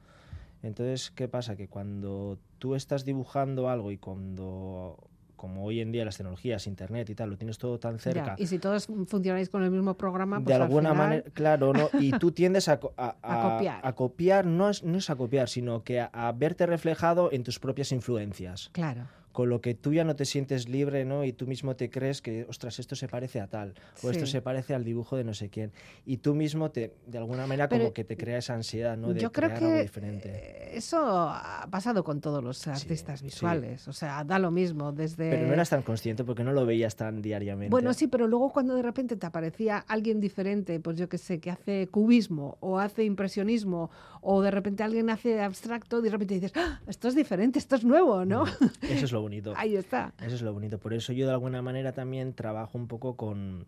[0.62, 1.57] Entonces, ¿qué pasa?
[1.57, 5.10] Que cuando tú estás dibujando algo y cuando
[5.40, 8.35] como hoy en día las tecnologías, internet y tal, lo tienes todo tan cerca.
[8.37, 11.88] y si todos funcionáis con el mismo programa, pues de alguna manera, claro, ¿no?
[11.98, 13.81] y tú tiendes a, copiar.
[13.83, 17.59] A copiar, no es, no es a copiar, sino que a, verte reflejado en tus
[17.59, 18.68] propias influencias.
[18.74, 21.25] Claro con lo que tú ya no te sientes libre, ¿no?
[21.25, 24.43] Y tú mismo te crees que, ostras, esto se parece a tal, o esto se
[24.43, 25.73] parece al dibujo de no sé quién.
[26.05, 29.12] Y tú mismo, te, de alguna manera, como que te crea esa ansiedad, ¿no?
[29.12, 30.77] De yo creo crear que algo diferente.
[30.77, 35.31] Eso ha pasado con todos los artistas visuales, o sea, da lo mismo desde...
[35.31, 37.71] Pero no eras tan consciente porque no lo veías tan diariamente.
[37.71, 41.40] Bueno, sí, pero luego cuando de repente te aparecía alguien diferente, pues yo que sé,
[41.40, 43.90] que hace cubismo o hace impresionismo
[44.21, 46.81] o de repente alguien hace abstracto, de repente dices, ¡Ah!
[46.87, 48.45] esto es diferente, esto es nuevo, ¿no?
[48.83, 49.55] Eso es lo bonito.
[49.57, 50.13] Ahí está.
[50.21, 50.79] Eso es lo bonito.
[50.79, 53.67] Por eso yo de alguna manera también trabajo un poco con,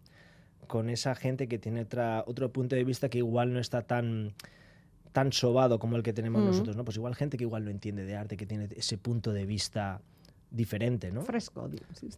[0.67, 4.35] con esa gente que tiene otra, otro punto de vista que igual no está tan
[5.13, 6.85] tan sobado como el que tenemos nosotros, ¿no?
[6.85, 10.01] Pues igual gente que igual no entiende de arte, que tiene ese punto de vista
[10.51, 11.23] diferente, ¿no?
[11.23, 11.69] Fresco,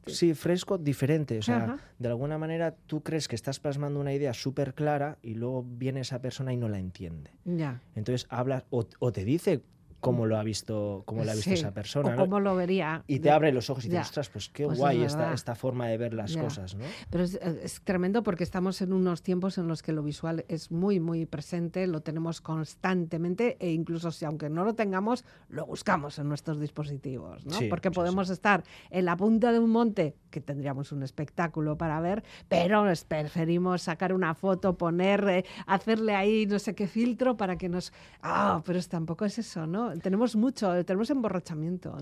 [0.07, 1.39] Sí, fresco, diferente.
[1.39, 5.35] O sea, de alguna manera tú crees que estás plasmando una idea súper clara y
[5.35, 7.31] luego viene esa persona y no la entiende.
[7.45, 7.81] Ya.
[7.95, 9.63] Entonces hablas o, o te dice
[10.05, 12.15] cómo lo ha visto, cómo lo ha visto esa persona.
[12.15, 13.03] O cómo lo vería.
[13.07, 15.89] Y te abre los ojos y dices, ostras, pues qué pues guay esta, esta, forma
[15.89, 16.85] de ver las cosas, ¿no?
[17.09, 21.01] Pero es, tremendo porque estamos en unos tiempos en los que lo visual es muy,
[21.01, 26.29] muy presente, lo tenemos constantemente e incluso si aunque no lo tengamos, lo buscamos en
[26.29, 27.57] nuestros dispositivos, ¿no?
[27.71, 32.25] porque podemos estar en la punta de un monte, que tendríamos un espectáculo para ver,
[32.49, 37.69] pero preferimos sacar una foto, poner, eh, hacerle ahí no sé qué filtro para que
[37.69, 37.93] nos...
[38.21, 39.94] Ah, pero tampoco es eso, ¿no?
[40.03, 41.97] Tenemos mucho, tenemos emborrachamiento.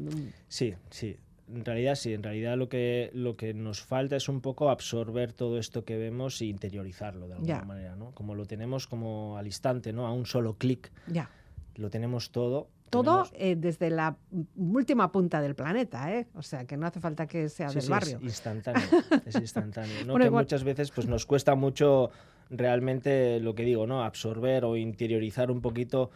[0.49, 1.17] Sí, sí.
[1.49, 5.33] En realidad sí, en realidad lo que, lo que nos falta es un poco absorber
[5.33, 8.13] todo esto que vemos e interiorizarlo de alguna manera, ¿no?
[8.13, 10.07] Como lo tenemos como al instante, ¿no?
[10.07, 10.91] A un solo clic.
[11.09, 11.31] Ya.
[11.75, 14.17] Lo tenemos todo, Todo eh, desde la
[14.57, 16.27] última punta del planeta, ¿eh?
[16.35, 18.19] O sea, que no hace falta que sea del barrio.
[18.19, 18.89] Es instantáneo,
[19.27, 20.05] es instantáneo.
[20.07, 20.15] ¿no?
[20.19, 22.11] que muchas veces pues, nos cuesta mucho
[22.51, 24.05] realmente lo que digo, ¿no?
[24.05, 26.11] Absorber o interiorizar un poquito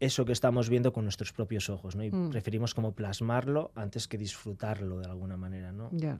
[0.00, 2.04] eso que estamos viendo con nuestros propios ojos, ¿no?
[2.04, 2.30] Y mm.
[2.30, 5.90] preferimos como plasmarlo antes que disfrutarlo de alguna manera, ¿no?
[5.92, 6.18] Ya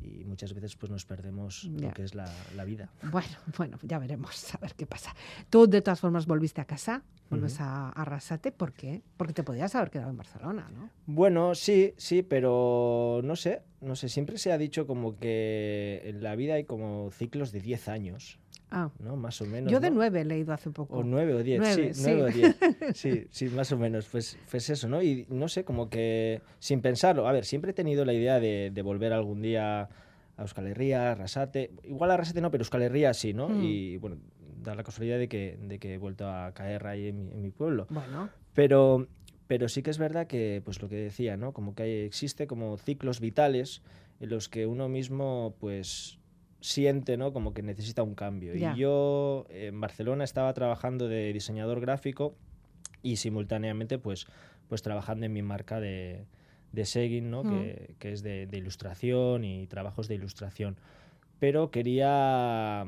[0.00, 2.30] y muchas veces pues nos perdemos lo que es la,
[2.64, 2.90] vida.
[3.02, 5.14] Bueno, bueno, ya veremos, a ver qué pasa.
[5.50, 9.02] Tú de todas formas volviste a casa, vuelves a, Arrasate, ¿por qué?
[9.16, 10.90] Porque te podías haber quedado en Barcelona, ¿no?
[11.06, 16.22] Bueno, sí, sí, pero no sé, no sé, siempre se ha dicho como que en
[16.22, 18.38] la vida hay como ciclos de 10 años.
[18.70, 18.90] Ah.
[18.98, 19.16] ¿no?
[19.16, 19.72] Más o menos.
[19.72, 20.98] Yo de nueve he leído hace poco.
[20.98, 22.02] O nueve o diez, sí, sí.
[22.04, 22.56] nueve o diez.
[22.94, 24.06] Sí, sí, más o menos.
[24.06, 25.02] Pues, pues eso, ¿no?
[25.02, 27.28] Y no sé, como que sin pensarlo.
[27.28, 29.88] A ver, siempre he tenido la idea de, de volver algún día
[30.36, 31.72] a Euskal Herria, Arrasate.
[31.84, 33.48] Igual a Arrasate no, pero Euskal Herria sí, ¿no?
[33.48, 33.62] Mm.
[33.62, 34.18] Y bueno,
[34.62, 37.42] da la casualidad de que, de que he vuelto a caer ahí en mi, en
[37.42, 37.86] mi pueblo.
[37.90, 38.28] Bueno.
[38.54, 39.06] Pero,
[39.46, 41.52] pero sí que es verdad que, pues lo que decía, ¿no?
[41.52, 43.82] Como que hay, existe como ciclos vitales
[44.20, 46.17] en los que uno mismo, pues
[46.60, 47.32] siente, ¿no?
[47.32, 48.54] Como que necesita un cambio.
[48.54, 52.34] Y yo en Barcelona estaba trabajando de diseñador gráfico
[53.02, 54.26] y simultáneamente, pues,
[54.68, 56.24] pues trabajando en mi marca de,
[56.72, 57.42] de Seguin, ¿no?
[57.42, 60.76] que, que, es de, de, ilustración y trabajos de ilustración.
[61.38, 62.84] Pero quería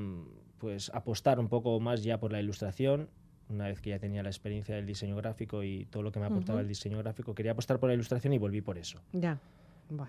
[0.59, 3.09] pues apostar un poco más ya por la ilustración.
[3.49, 6.27] Una vez que ya tenía la experiencia del diseño gráfico y todo lo que me
[6.27, 9.01] aportaba el diseño gráfico, quería apostar por la ilustración y volví por eso.
[9.13, 9.41] Ya.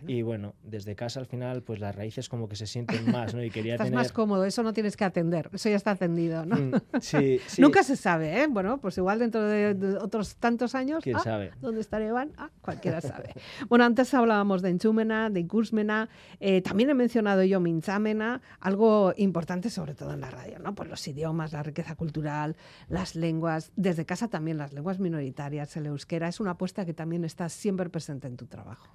[0.07, 3.43] Y bueno, desde casa al final, pues las raíces como que se sienten más, ¿no?
[3.43, 6.55] Y quería Estás más cómodo, eso no tienes que atender, eso ya está atendido, ¿no?
[6.55, 8.47] Mm, sí, Nunca se sabe, ¿eh?
[8.47, 11.51] Bueno, pues igual dentro de, otros tantos años, ¿quién ah, sabe?
[11.61, 12.31] ¿Dónde estaré Iván?
[12.37, 13.33] Ah, cualquiera sabe.
[13.69, 16.09] bueno, antes hablábamos de Enchúmena, de Ikusmena,
[16.39, 20.75] eh, también he mencionado yo Minzámena, algo importante sobre todo en la radio, ¿no?
[20.75, 22.55] Pues los idiomas, la riqueza cultural,
[22.87, 27.25] las lenguas, desde casa también las lenguas minoritarias, el euskera, es una apuesta que también
[27.25, 28.87] está siempre presente en tu trabajo.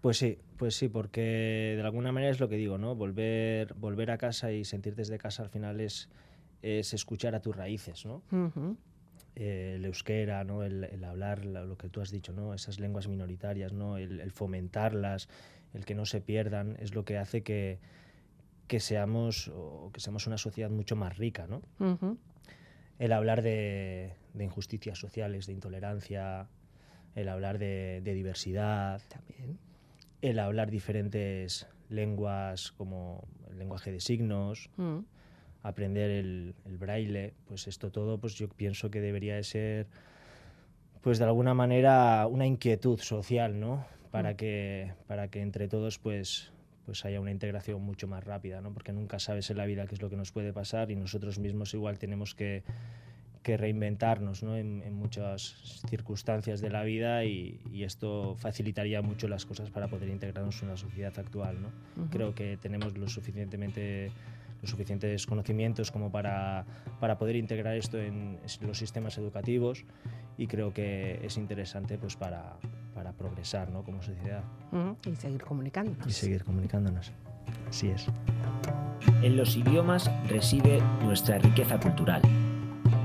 [0.00, 2.94] Pues sí, pues sí, porque de alguna manera es lo que digo, ¿no?
[2.94, 6.08] Volver, volver a casa y sentirte desde casa al final es,
[6.62, 8.22] es escuchar a tus raíces, ¿no?
[9.34, 10.62] Eh, el euskera, ¿no?
[10.62, 12.54] El, hablar lo que tú has dicho, ¿no?
[12.54, 13.96] Esas lenguas minoritarias, ¿no?
[13.98, 15.28] El, fomentarlas,
[15.74, 17.80] el que no se pierdan, es lo que hace que,
[18.68, 21.62] que seamos o que seamos una sociedad mucho más rica, ¿no?
[23.00, 26.48] El hablar de, de, injusticias sociales, de intolerancia,
[27.14, 29.00] el hablar de, de diversidad.
[29.08, 29.58] También
[30.22, 34.98] el hablar diferentes lenguas como el lenguaje de signos, mm.
[35.62, 39.86] aprender el, braille, pues esto todo, pues yo pienso que debería de ser,
[41.00, 43.86] pues de alguna manera, una inquietud social, ¿no?
[44.10, 44.36] Para, mm.
[44.36, 46.52] que, para que entre todos, pues,
[46.84, 48.72] pues haya una integración mucho más rápida, ¿no?
[48.72, 51.38] Porque nunca sabes en la vida qué es lo que nos puede pasar y nosotros
[51.38, 52.64] mismos igual tenemos que
[53.48, 54.58] que reinventarnos ¿no?
[54.58, 60.60] en, muchas circunstancias de la vida y, esto facilitaría mucho las cosas para poder integrarnos
[60.60, 61.56] en la sociedad actual.
[61.62, 62.10] ¿no?
[62.10, 64.10] Creo que tenemos lo suficientemente
[64.60, 66.66] los suficientes conocimientos como para,
[67.00, 69.86] para poder integrar esto en los sistemas educativos
[70.36, 72.56] y creo que es interesante pues para,
[72.94, 73.82] para progresar ¿no?
[73.82, 74.44] como sociedad.
[75.06, 76.06] Y seguir comunicándonos.
[76.06, 77.12] Y seguir comunicándonos.
[77.66, 78.08] Así es.
[79.22, 82.20] En los idiomas reside nuestra riqueza cultural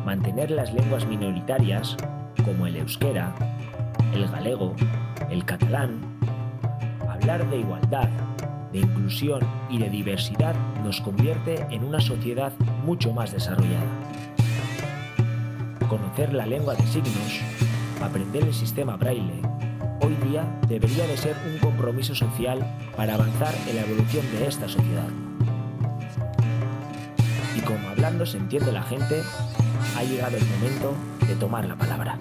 [0.05, 1.97] mantener las lenguas minoritarias,
[2.45, 3.33] como el euskera,
[4.13, 4.75] el galego,
[5.29, 5.99] el catalán,
[7.09, 8.09] hablar de igualdad,
[8.71, 12.51] de inclusión y de diversidad nos convierte en una sociedad
[12.85, 13.85] mucho más desarrollada.
[15.87, 17.41] Conocer la lengua de signos,
[18.01, 19.41] aprender el sistema braille,
[20.01, 22.59] hoy día debería de ser un compromiso social
[22.97, 25.07] para avanzar en la evolución de esta sociedad.
[27.55, 29.21] Y como hablando se entiende la gente,
[29.95, 30.95] ha llegado el momento
[31.27, 32.19] de tomar la palabra.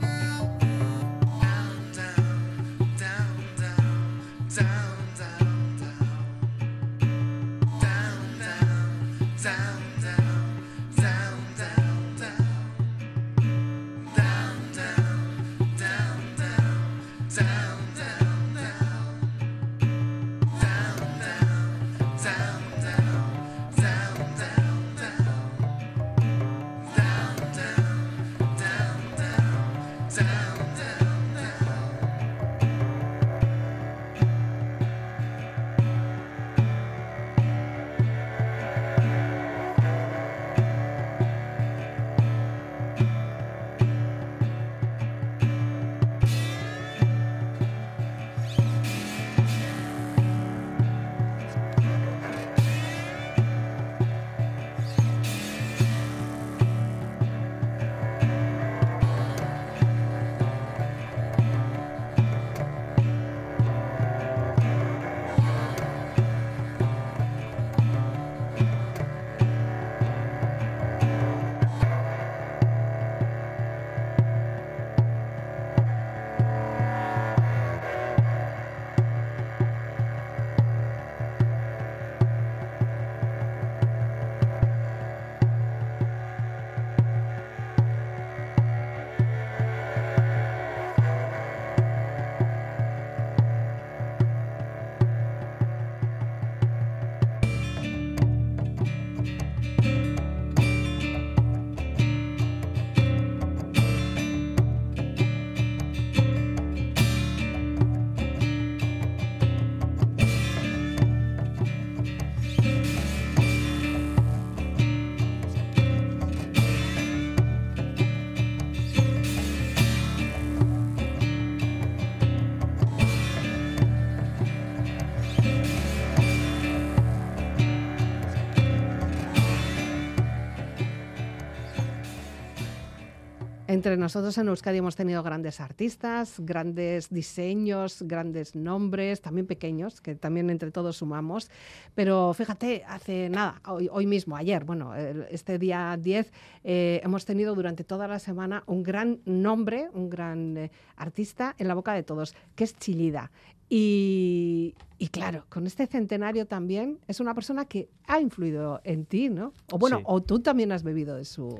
[133.83, 140.14] Entre nosotros en Euskadi hemos tenido grandes artistas, grandes diseños, grandes nombres, también pequeños, que
[140.14, 141.51] también entre todos sumamos.
[141.97, 147.83] Pero fíjate, hace nada, hoy, mismo, ayer, bueno, este día 10, eh, hemos tenido durante
[147.83, 152.37] toda la semana un gran nombre, un gran eh, artista en la boca de todos,
[152.55, 153.33] que es Chilida.
[153.75, 154.75] Y,
[155.12, 159.55] claro, con este centenario también es una persona que ha influido en ti, ¿no?
[159.70, 161.59] O bueno, o tú también has bebido de su,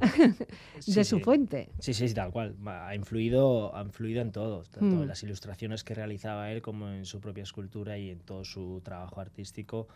[0.86, 1.68] de su fuente.
[1.78, 2.56] Sí, sí, tal cual.
[2.64, 5.08] Ha influido, ha influido en todo, tanto en mm.
[5.08, 9.20] las ilustraciones que realizaba él como en su propia escultura y en todo su trabajo
[9.20, 9.86] artístico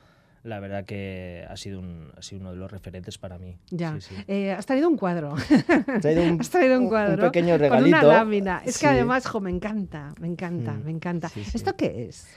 [0.44, 3.56] la verdad que ha sido, un, ha sido uno de los referentes para mí.
[3.70, 3.98] Ya.
[4.28, 5.34] Eh, has traído un cuadro.
[6.02, 7.24] Traído un, has traído un cuadro.
[7.24, 7.96] Un pequeño regalito.
[7.96, 8.62] Con una lámina.
[8.64, 10.84] Es que además, jo, me encanta, me encanta, mm.
[10.84, 11.30] me encanta.
[11.34, 12.28] ¿Esto qué es?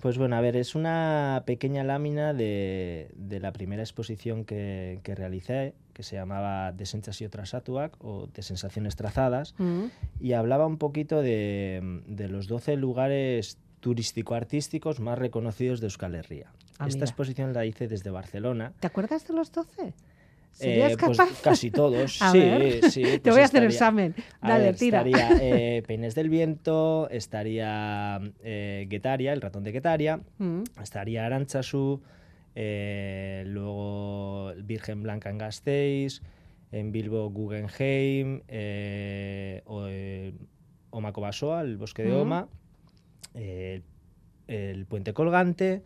[0.00, 3.08] Pues bueno, a ver, es una pequeña lámina de,
[3.40, 8.42] la primera exposición que, que, realicé, que se llamaba Desenchas y otras Atuac, o de
[8.42, 9.84] sensaciones trazadas, mm.
[10.20, 16.52] y hablaba un poquito de, de los 12 lugares turístico-artísticos más reconocidos de Euskal Herria.
[16.78, 18.72] Ah, Esta exposición la hice desde Barcelona.
[18.80, 19.94] ¿Te acuerdas de los 12?
[20.60, 23.02] Eh, pues casi todos, sí, sí.
[23.02, 24.14] Te pues voy a hacer el examen.
[24.40, 25.02] Dale, tira.
[25.02, 30.62] Estaría eh, Peines del Viento, estaría eh, Guetaria, el ratón de Guetaria, mm.
[30.80, 32.00] estaría Aranchasu,
[32.54, 36.22] eh, luego Virgen Blanca en Gasteiz,
[36.70, 38.42] en Bilbo Guggenheim,
[39.64, 39.88] o,
[40.90, 42.16] Oma Cobasoa, el bosque de mm.
[42.16, 42.48] Oma,
[43.34, 45.82] el puente colgante,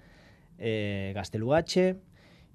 [0.58, 1.96] eh, Gastelugache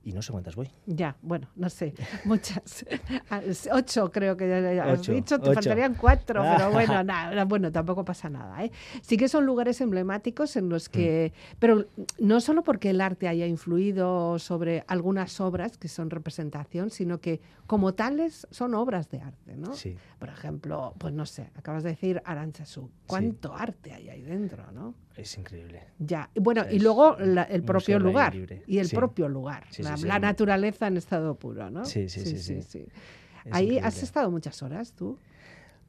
[0.05, 0.69] y no sé cuántas voy.
[0.85, 1.93] Ya, bueno, no sé,
[2.25, 2.85] muchas.
[3.71, 8.29] Ocho creo que ya has dicho, te faltarían cuatro, pero bueno, nada, bueno, tampoco pasa
[8.29, 8.63] nada.
[8.65, 8.71] ¿eh?
[9.01, 11.55] Sí que son lugares emblemáticos en los que, mm.
[11.59, 11.85] pero
[12.19, 17.39] no solo porque el arte haya influido sobre algunas obras que son representación, sino que
[17.65, 19.73] como tales son obras de arte, ¿no?
[19.73, 19.95] Sí.
[20.19, 24.95] Por ejemplo, pues no sé, acabas de decir Aranchazu, ¿cuánto arte hay ahí dentro, no?
[25.15, 25.83] Es increíble.
[25.99, 28.35] Ya, bueno, y luego el propio lugar.
[28.67, 29.65] Y el propio lugar.
[29.77, 31.85] la, naturaleza en estado puro, ¿no?
[31.85, 32.61] Sí, sí, sí.
[32.61, 32.85] sí,
[33.51, 35.17] Ahí has estado muchas horas tú.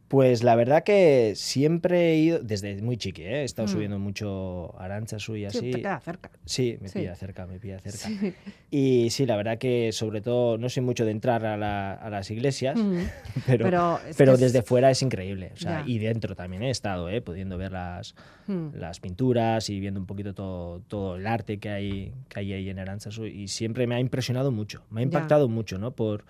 [0.08, 3.40] Pues la verdad que siempre he ido, desde muy chiqui, ¿eh?
[3.40, 3.70] he estado mm.
[3.70, 5.58] subiendo mucho Aranchazu y así.
[5.58, 6.30] Sí, te queda cerca.
[6.44, 8.36] Sí, me pilla cerca, me pilla cerca.
[8.70, 12.78] Y sí, la verdad que sobre todo, no soy mucho de entrar a, las iglesias,
[12.78, 12.98] mm.
[13.46, 15.52] pero, pero, desde fuera es increíble.
[15.54, 17.22] O sea, y dentro también he estado, ¿eh?
[17.22, 18.14] pudiendo ver las,
[18.46, 18.74] mm.
[18.74, 22.68] las pinturas y viendo un poquito todo, todo el arte que hay, que hay ahí
[22.68, 23.24] en Aranchazu.
[23.24, 25.92] Y siempre me ha impresionado mucho, me ha impactado mucho, ¿no?
[25.92, 26.24] Por,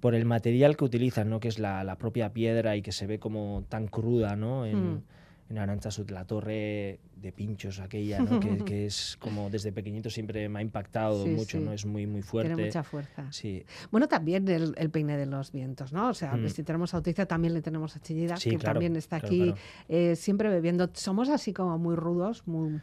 [0.00, 1.40] por el material que utilizan, ¿no?
[1.40, 4.64] que es la, propia piedra y que se ve como tan cruda ¿no?
[4.64, 5.02] en, mm.
[5.50, 8.40] en la torre de pinchos aquella, ¿no?
[8.64, 11.72] que, es como desde pequeñito siempre me ha impactado mucho, ¿no?
[11.72, 12.54] es muy, muy fuerte.
[12.54, 13.30] Tiene mucha fuerza.
[13.30, 13.64] Sí.
[13.90, 16.08] Bueno, también el, peine de los vientos, ¿no?
[16.08, 16.48] O sea, mm.
[16.48, 19.54] si tenemos a también le tenemos a Chillida, que también está aquí
[19.88, 20.88] eh, siempre bebiendo.
[20.94, 22.80] Somos así como muy rudos, muy...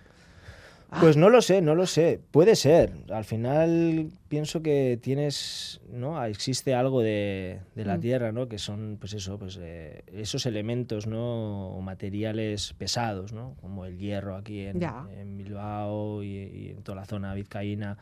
[1.01, 2.21] Pues no lo sé, no lo sé.
[2.31, 2.93] Puede ser.
[3.11, 6.23] Al final pienso que tienes, ¿no?
[6.23, 7.99] Existe algo de, la mm.
[7.99, 8.47] tierra, ¿no?
[8.47, 11.69] Que son, pues eso, pues eh, esos elementos, ¿no?
[11.69, 13.55] O materiales pesados, ¿no?
[13.61, 17.97] Como el hierro aquí en, Bilbao y, en toda la zona vizcaína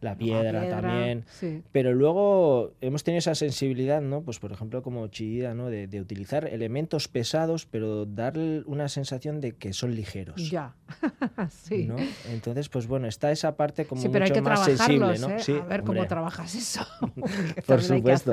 [0.00, 1.24] la piedra, también.
[1.72, 4.22] Pero luego hemos tenido esa sensibilidad, ¿no?
[4.22, 5.68] Pues por ejemplo como Chillida, ¿no?
[5.68, 10.50] De, utilizar elementos pesados, pero darle una sensación de que son ligeros.
[10.50, 10.74] Ya,
[11.50, 11.88] sí.
[12.30, 15.30] Entonces, pues bueno, está esa parte como mucho más sensible, ¿no?
[15.30, 15.60] ¿eh?
[15.60, 16.86] a ver cómo trabajas eso.
[17.66, 18.32] por supuesto.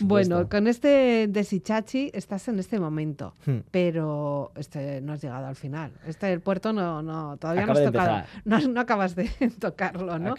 [0.00, 3.58] Bueno, con este Desichachi estás en este momento, hmm.
[3.70, 5.92] pero este no has llegado al final.
[6.06, 8.24] Este el puerto no, no todavía no has tocado.
[8.44, 9.30] No, acabas de
[9.60, 10.34] tocarlo, ¿no?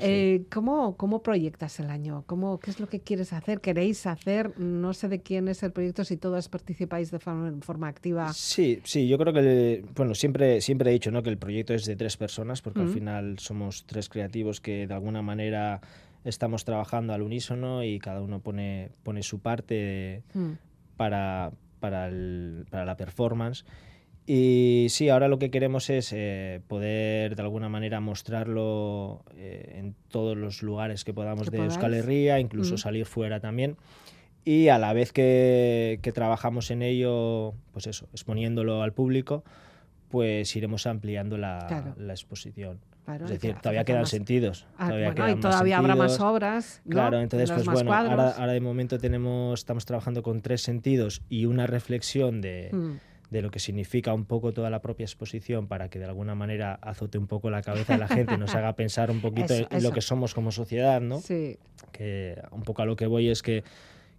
[0.00, 2.24] Eh, ¿cómo, ¿Cómo proyectas el año?
[2.26, 3.60] ¿Cómo, ¿Qué es lo que quieres hacer?
[3.60, 4.58] ¿Queréis hacer?
[4.58, 8.32] No sé de quién es el proyecto, si todos participáis de forma, activa.
[8.32, 11.22] Sí, sí, yo creo que, bueno, siempre, siempre he dicho ¿no?
[11.22, 14.94] que el proyecto es de tres personas, porque al final somos tres creativos que de
[14.94, 15.80] alguna manera
[16.24, 20.52] estamos trabajando al unísono y cada uno pone, pone su parte mm.
[20.96, 22.10] para, para,
[22.70, 23.64] para la performance.
[24.30, 29.94] Y sí, ahora lo que queremos es eh, poder de alguna manera mostrarlo eh, en
[30.10, 33.78] todos los lugares que podamos de Euskal Herria, incluso salir fuera también.
[34.44, 39.44] Y a la vez que, que, trabajamos en ello, pues eso, exponiéndolo al público,
[40.10, 42.80] pues iremos ampliando la, la exposición.
[43.10, 44.66] es decir, todavía quedan sentidos.
[44.76, 46.82] Ah, todavía, y todavía habrá más obras.
[46.86, 51.46] Claro, entonces, pues bueno, ahora, ahora, de momento tenemos, estamos trabajando con tres sentidos y
[51.46, 55.90] una reflexión de, mm de lo que significa un poco toda la propia exposición para
[55.90, 58.74] que de alguna manera azote un poco la cabeza de la gente, y nos haga
[58.74, 61.20] pensar un poquito en lo que somos como sociedad, ¿no?
[61.20, 61.58] Sí.
[61.92, 63.64] Que un poco a lo que voy es que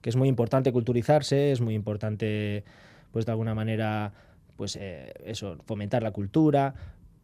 [0.01, 2.63] que es muy importante culturizarse, es muy importante,
[3.11, 4.13] pues de alguna manera,
[4.55, 6.73] pues eh, eso, fomentar la cultura,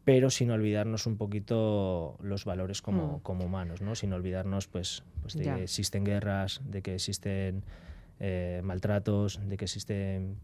[0.03, 3.19] pero sin olvidarnos un poquito los valores como, mm.
[3.21, 3.95] como humanos, ¿no?
[3.95, 7.63] Sin olvidarnos, pues, pues de que existen guerras, de que existen
[8.19, 10.37] eh, maltratos, de que existen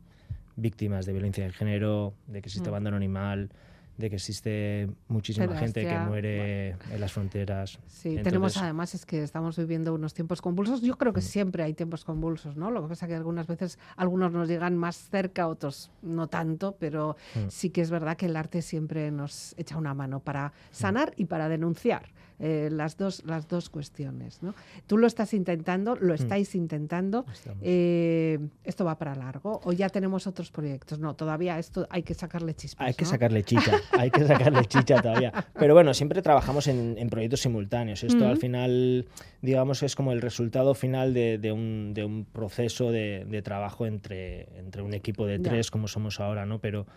[0.62, 2.74] víctimas de violencia de género, de que existe mm.
[2.74, 3.50] abandono animal,
[3.98, 7.80] de que existe muchísima gente que muere en las fronteras.
[7.88, 10.82] Sí, tenemos además es que estamos viviendo unos tiempos convulsos.
[10.82, 11.24] Yo creo que mm.
[11.24, 12.72] siempre hay tiempos convulsos, ¿no?
[12.72, 16.76] Lo que pasa es que algunas veces algunos nos llegan más cerca, otros no tanto,
[16.80, 17.50] pero mm.
[17.50, 21.26] sí que es verdad que el arte siempre nos echa una mano para sanar y
[21.26, 22.10] para denunciar.
[22.44, 24.42] Eh, las, dos, las dos cuestiones.
[24.42, 24.56] ¿no?
[24.88, 26.16] Tú lo estás intentando, lo mm.
[26.16, 27.24] estáis intentando.
[27.62, 30.98] Eh, ¿Esto va para largo o ya tenemos otros proyectos?
[30.98, 32.88] No, todavía esto hay que sacarle chispas.
[32.88, 35.32] Hay que sacarle chicha, hay que sacarle chicha todavía.
[35.54, 38.04] Pero bueno, siempre trabajamos en, proyectos simultáneos.
[38.04, 39.06] Esto al final,
[39.42, 45.28] digamos, es como el resultado final de, un, proceso de, trabajo entre, entre un equipo
[45.28, 46.60] de tres, como somos ahora, ¿no?
[46.60, 46.88] Pero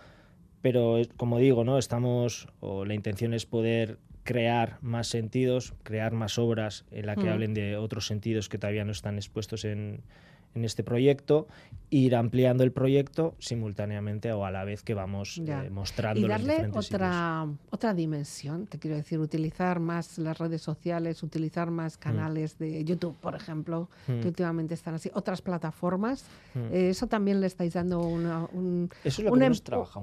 [0.62, 1.76] pero como digo, ¿no?
[1.76, 7.24] Estamos, o la intención es poder crear más sentidos, crear más obras en la que
[7.24, 7.28] mm.
[7.28, 10.02] hablen de otros sentidos que todavía no están expuestos en,
[10.54, 11.46] en este proyecto,
[11.90, 16.68] ir ampliando el proyecto simultáneamente o a la vez que vamos eh, mostrando y darle
[16.72, 22.00] otra otra dimensión, te quiero decir, utilizar más las redes sociales, utilizar más mm.
[22.00, 24.26] canales de YouTube, por ejemplo, que mm.
[24.26, 26.24] últimamente están así, otras plataformas.
[26.72, 28.88] Eh, eso también le estáis dando un, em-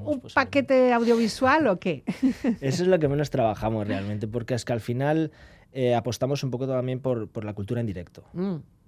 [0.05, 2.03] un paquete audiovisual o qué?
[2.61, 5.31] Eso es lo que menos trabajamos realmente, porque es que al final
[5.73, 8.23] eh, apostamos un poco también por, por la cultura en directo.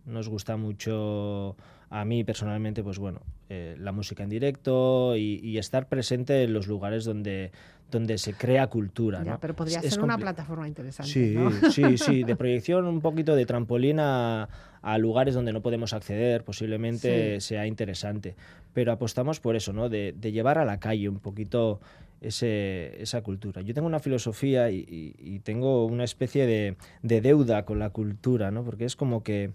[0.06, 1.56] Nos gusta mucho,
[1.90, 6.66] a mí personalmente, pues bueno, eh, la música en directo y, estar presente en los
[6.66, 7.52] lugares donde,
[7.92, 9.24] donde se crea cultura.
[9.24, 9.40] ¿no?
[9.40, 11.12] pero podría ser una plataforma interesante.
[11.12, 11.38] Sí,
[11.72, 14.50] sí, sí, de proyección un poquito de trampolín a,
[14.98, 18.36] lugares donde no podemos acceder, posiblemente sea interesante.
[18.74, 19.88] Pero apostamos por eso, ¿no?
[19.88, 21.80] De, llevar a la calle un poquito
[22.22, 23.62] ese, esa cultura.
[23.62, 28.64] Yo tengo una filosofía y, tengo una especie de, de, deuda con la cultura, ¿no?
[28.64, 29.52] Porque es como que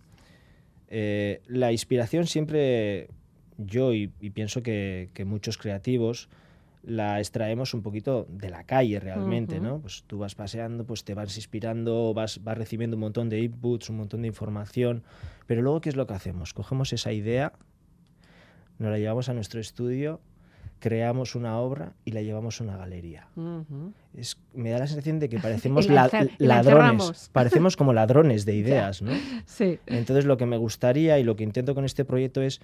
[0.88, 3.08] eh, la inspiración siempre,
[3.56, 6.28] yo y, pienso que, muchos creativos,
[6.82, 9.80] la extraemos un poquito de la calle realmente, ¿no?
[9.80, 13.90] Pues tú vas paseando, pues te vas inspirando, vas, vas recibiendo un montón de inputs,
[13.90, 15.02] un montón de información,
[15.46, 16.54] pero luego, ¿qué es lo que hacemos?
[16.54, 17.52] Cogemos esa idea,
[18.78, 20.20] nos la llevamos a nuestro estudio
[20.78, 23.28] creamos una obra y la llevamos a una galería.
[24.14, 29.12] es, me da la sensación de que parecemos ladrones, parecemos como ladrones de ideas, ¿no?
[29.46, 29.78] Sí.
[29.86, 32.60] Entonces lo que me gustaría y lo que intento con este proyecto es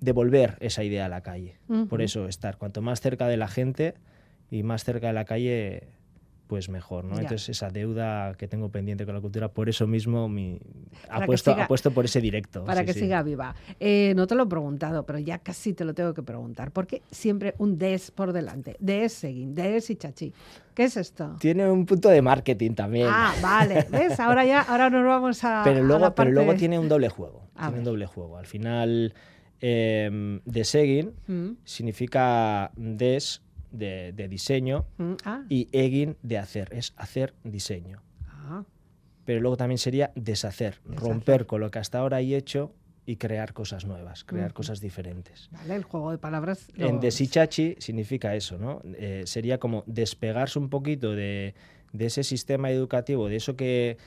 [0.00, 1.58] devolver esa idea a la calle.
[1.88, 3.94] Por eso estar cuanto más cerca de la gente
[4.50, 5.88] y más cerca de la calle
[6.54, 7.18] pues mejor, ¿no?
[7.18, 10.60] Entonces esa deuda que tengo pendiente con la cultura, por eso mismo mi,
[11.10, 12.64] apuesto, puesto por ese directo.
[12.64, 13.56] Para que siga viva.
[13.80, 16.70] Eh, no te lo he preguntado, pero ya casi te lo tengo que preguntar.
[16.70, 18.76] ¿Por qué siempre un des por delante?
[18.78, 20.32] Des seguin, des y chachi.
[20.76, 21.34] ¿Qué es esto?
[21.40, 23.08] Tiene un punto de marketing también.
[23.10, 23.84] Ah, vale.
[23.90, 24.20] ¿Ves?
[24.20, 25.62] Ahora ya, ahora nos vamos a.
[25.64, 27.48] Pero luego, pero luego tiene un doble juego.
[27.58, 28.38] tiene un doble juego.
[28.38, 29.12] Al final,
[29.60, 31.56] eh, de seguin mm.
[31.64, 33.42] significa des
[33.78, 35.44] de, diseño mm, ah.
[35.48, 38.02] y egin de hacer, es hacer diseño.
[38.28, 38.64] Ah.
[39.24, 42.72] Pero luego también sería deshacer, romper con lo que hasta ahora hay hecho
[43.06, 45.48] y crear cosas nuevas, crear cosas diferentes.
[45.50, 46.68] Vale, el juego de palabras.
[46.76, 48.80] En desichachi significa eso, ¿no?
[48.96, 51.54] Eh, sería como despegarse un poquito de,
[51.98, 53.98] ese sistema educativo, de eso que,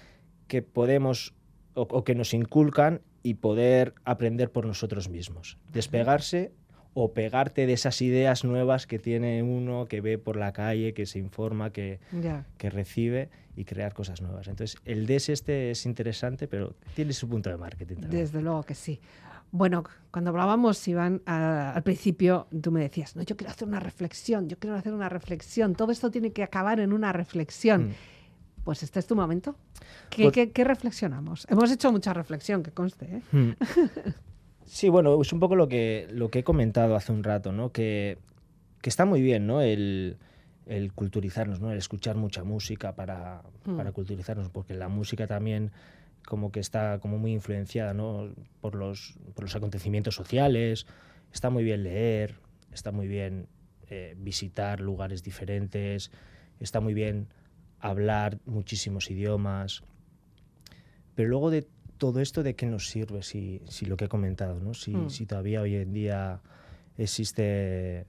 [0.47, 1.33] que podemos
[1.73, 5.57] o, que nos inculcan y poder aprender por nosotros mismos.
[5.71, 6.53] Despegarse
[6.93, 11.05] o pegarte de esas ideas nuevas que tiene uno, que ve por la calle, que
[11.05, 11.99] se informa, que,
[12.57, 14.47] que recibe y crear cosas nuevas.
[14.47, 18.23] Entonces, el DES este es interesante, pero tiene su punto de marketing también.
[18.23, 18.99] Desde luego que sí.
[19.51, 24.49] Bueno, cuando hablábamos, Iván, al principio tú me decías, no, yo quiero hacer una reflexión,
[24.49, 27.89] yo quiero hacer una reflexión, todo esto tiene que acabar en una reflexión.
[27.89, 27.93] Mm.
[28.63, 29.55] Pues este es tu momento.
[30.09, 31.47] ¿Qué, pues ¿qué, reflexionamos?
[31.49, 33.05] Hemos hecho mucha reflexión, que conste.
[33.05, 33.21] ¿eh?
[33.31, 33.51] Mm.
[34.67, 37.71] Sí, bueno, es un poco lo que, lo que he comentado hace un rato, ¿no?
[37.71, 38.17] Que,
[38.83, 39.61] está muy bien, ¿no?
[39.61, 40.17] El,
[40.93, 41.71] culturizarnos, ¿no?
[41.71, 43.77] El escuchar mucha música para, mm.
[43.77, 45.71] para, culturizarnos, porque la música también
[46.25, 48.29] como que está como muy influenciada, ¿no?
[48.59, 50.85] Por los, por los acontecimientos sociales.
[51.33, 52.35] Está muy bien leer,
[52.73, 53.47] está muy bien
[53.89, 56.11] eh, visitar lugares diferentes,
[56.59, 57.29] está muy bien
[57.79, 59.83] hablar muchísimos idiomas.
[61.15, 61.67] Pero luego de
[61.97, 64.73] todo esto de qué nos sirve si, si lo que he comentado, ¿no?
[64.73, 65.09] Si, mm.
[65.09, 66.41] si, todavía hoy en día
[66.97, 68.05] existe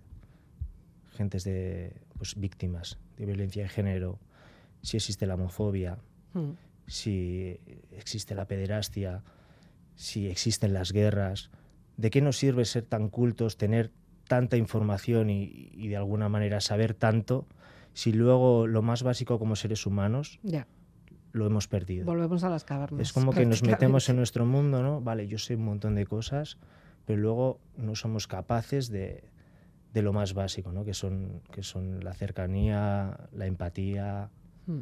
[1.13, 4.19] gentes de pues, víctimas de violencia de género,
[4.83, 5.99] si existe la homofobia,
[6.35, 6.51] mm.
[6.87, 7.59] si
[7.97, 9.23] existe la pederastia,
[9.97, 11.51] si existen las guerras,
[11.97, 13.91] ¿de qué nos sirve ser tan cultos, tener
[14.29, 17.47] tanta información y, de alguna manera saber tanto
[17.95, 20.39] si luego lo más básico como seres humanos
[21.33, 22.07] lo hemos perdido?
[22.07, 23.01] Volvemos a las cavernas.
[23.01, 25.01] Es como que nos metemos en nuestro mundo, ¿no?
[25.01, 26.59] Vale, yo sé un montón de cosas,
[27.05, 29.25] pero luego no somos capaces de,
[29.93, 30.85] de lo más básico, ¿no?
[30.85, 34.31] que, son, que son la cercanía, la empatía,
[34.67, 34.81] hmm.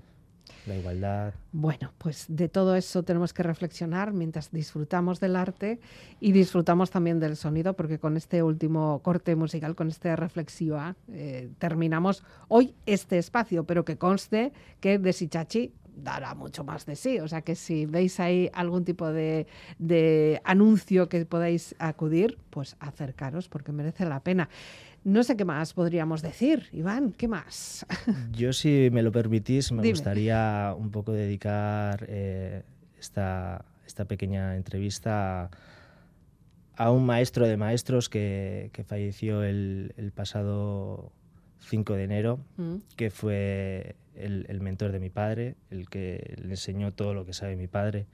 [0.67, 1.35] la igualdad.
[1.53, 5.81] Bueno, pues de todo eso tenemos que reflexionar mientras disfrutamos del arte
[6.21, 11.51] y disfrutamos también del sonido, porque con este último corte musical, con este reflexiva, eh,
[11.59, 17.19] terminamos hoy este espacio, pero que conste que de Sichachi dará mucho más de sí.
[17.19, 19.47] O sea que si veis ahí algún tipo de,
[19.79, 24.49] de, anuncio que podáis acudir, pues acercaros porque merece la pena.
[25.07, 27.87] No sé qué más podríamos decir, Iván, ¿qué más?
[28.33, 32.65] Yo, si me lo permitís, me gustaría un poco dedicar eh,
[32.99, 35.49] esta, esta, pequeña entrevista
[36.77, 41.13] a, un maestro de maestros que, falleció el, pasado
[41.67, 42.77] 5 de enero, mm.
[42.97, 47.57] que fue el, mentor de mi padre, el que le enseñó todo lo que sabe
[47.57, 48.07] mi padre,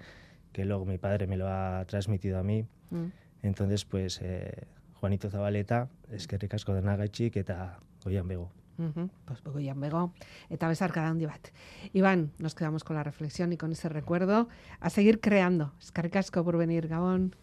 [0.53, 2.67] que luego mi padre me lo ha transmitido a mí.
[2.91, 3.07] Mm.
[3.43, 4.21] Entonces, pues...
[4.23, 4.67] Eh,
[5.03, 7.57] Juanito Zabaleta, eskerrik asko denagaitxik eta
[8.05, 8.53] goian bego.
[8.79, 9.09] Uh -huh.
[9.27, 10.13] Pues goian bego.
[10.49, 11.51] Eta besarka handi bat.
[11.93, 14.49] Iván, nos quedamos con la reflexión y con ese recuerdo.
[14.79, 15.73] A seguir creando.
[15.81, 17.35] Eskerrik asko por venir, Gabón.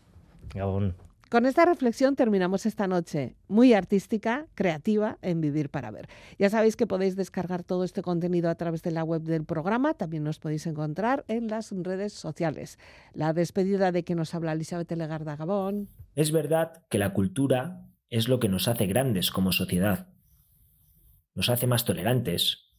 [0.56, 0.96] Gabón.
[1.30, 6.10] Con esta reflexión terminamos esta noche, muy artística, creativa, en Vivir para Ver.
[6.40, 9.94] Ya sabéis que podéis descargar todo este contenido a través de la web del programa,
[9.94, 12.80] también nos podéis encontrar en las redes sociales.
[13.14, 15.90] La despedida de que nos habla Elizabeth Legarda Gabón.
[16.16, 20.08] Es verdad que la cultura es lo que nos hace grandes como sociedad.
[21.36, 22.72] Nos hace más tolerantes,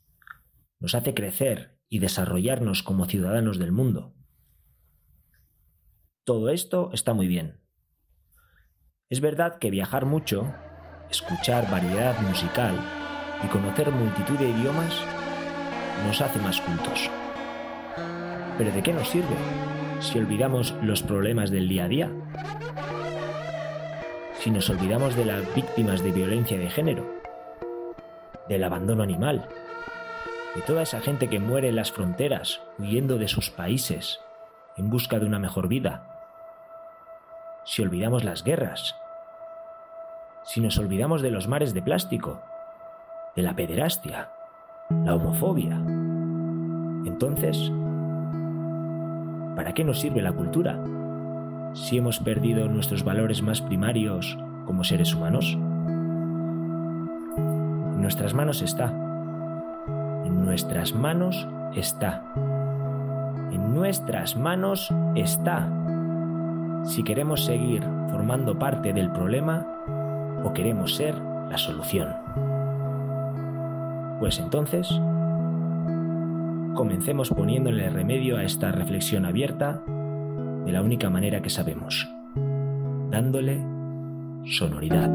[0.80, 4.16] nos hace crecer y desarrollarnos como ciudadanos del mundo.
[6.24, 7.59] Todo esto está muy bien
[9.10, 10.54] es verdad que viajar mucho,
[11.10, 12.76] escuchar variedad musical
[13.44, 15.02] y conocer multitud de idiomas
[16.06, 17.10] nos hace más cultos.
[18.56, 19.34] Pero ¿de qué nos sirve
[19.98, 22.10] si olvidamos los problemas del día a día?
[24.38, 27.20] Si nos olvidamos de las víctimas de violencia de género,
[28.48, 29.48] del abandono animal,
[30.54, 34.20] de toda esa gente que muere en las fronteras huyendo de sus países
[34.76, 36.10] en busca de una mejor vida,
[37.64, 38.96] si olvidamos las guerras,
[40.50, 42.40] si nos olvidamos de los mares de plástico,
[43.36, 44.30] de la pederastia,
[45.04, 45.76] la homofobia.
[47.06, 47.70] Entonces,
[49.54, 50.76] ¿para qué nos sirve la cultura
[51.72, 54.36] si hemos perdido nuestros valores más primarios
[54.66, 55.52] como seres humanos?
[57.36, 58.88] En nuestras manos está.
[60.24, 61.46] En nuestras manos
[61.76, 62.24] está.
[63.52, 65.68] En nuestras manos está.
[66.82, 69.64] Si queremos seguir formando parte del problema,
[70.44, 71.14] o queremos ser
[71.50, 72.08] la solución.
[74.20, 74.88] Pues entonces,
[76.74, 79.82] comencemos poniéndole remedio a esta reflexión abierta
[80.64, 82.08] de la única manera que sabemos,
[83.10, 83.60] dándole
[84.46, 85.10] sonoridad.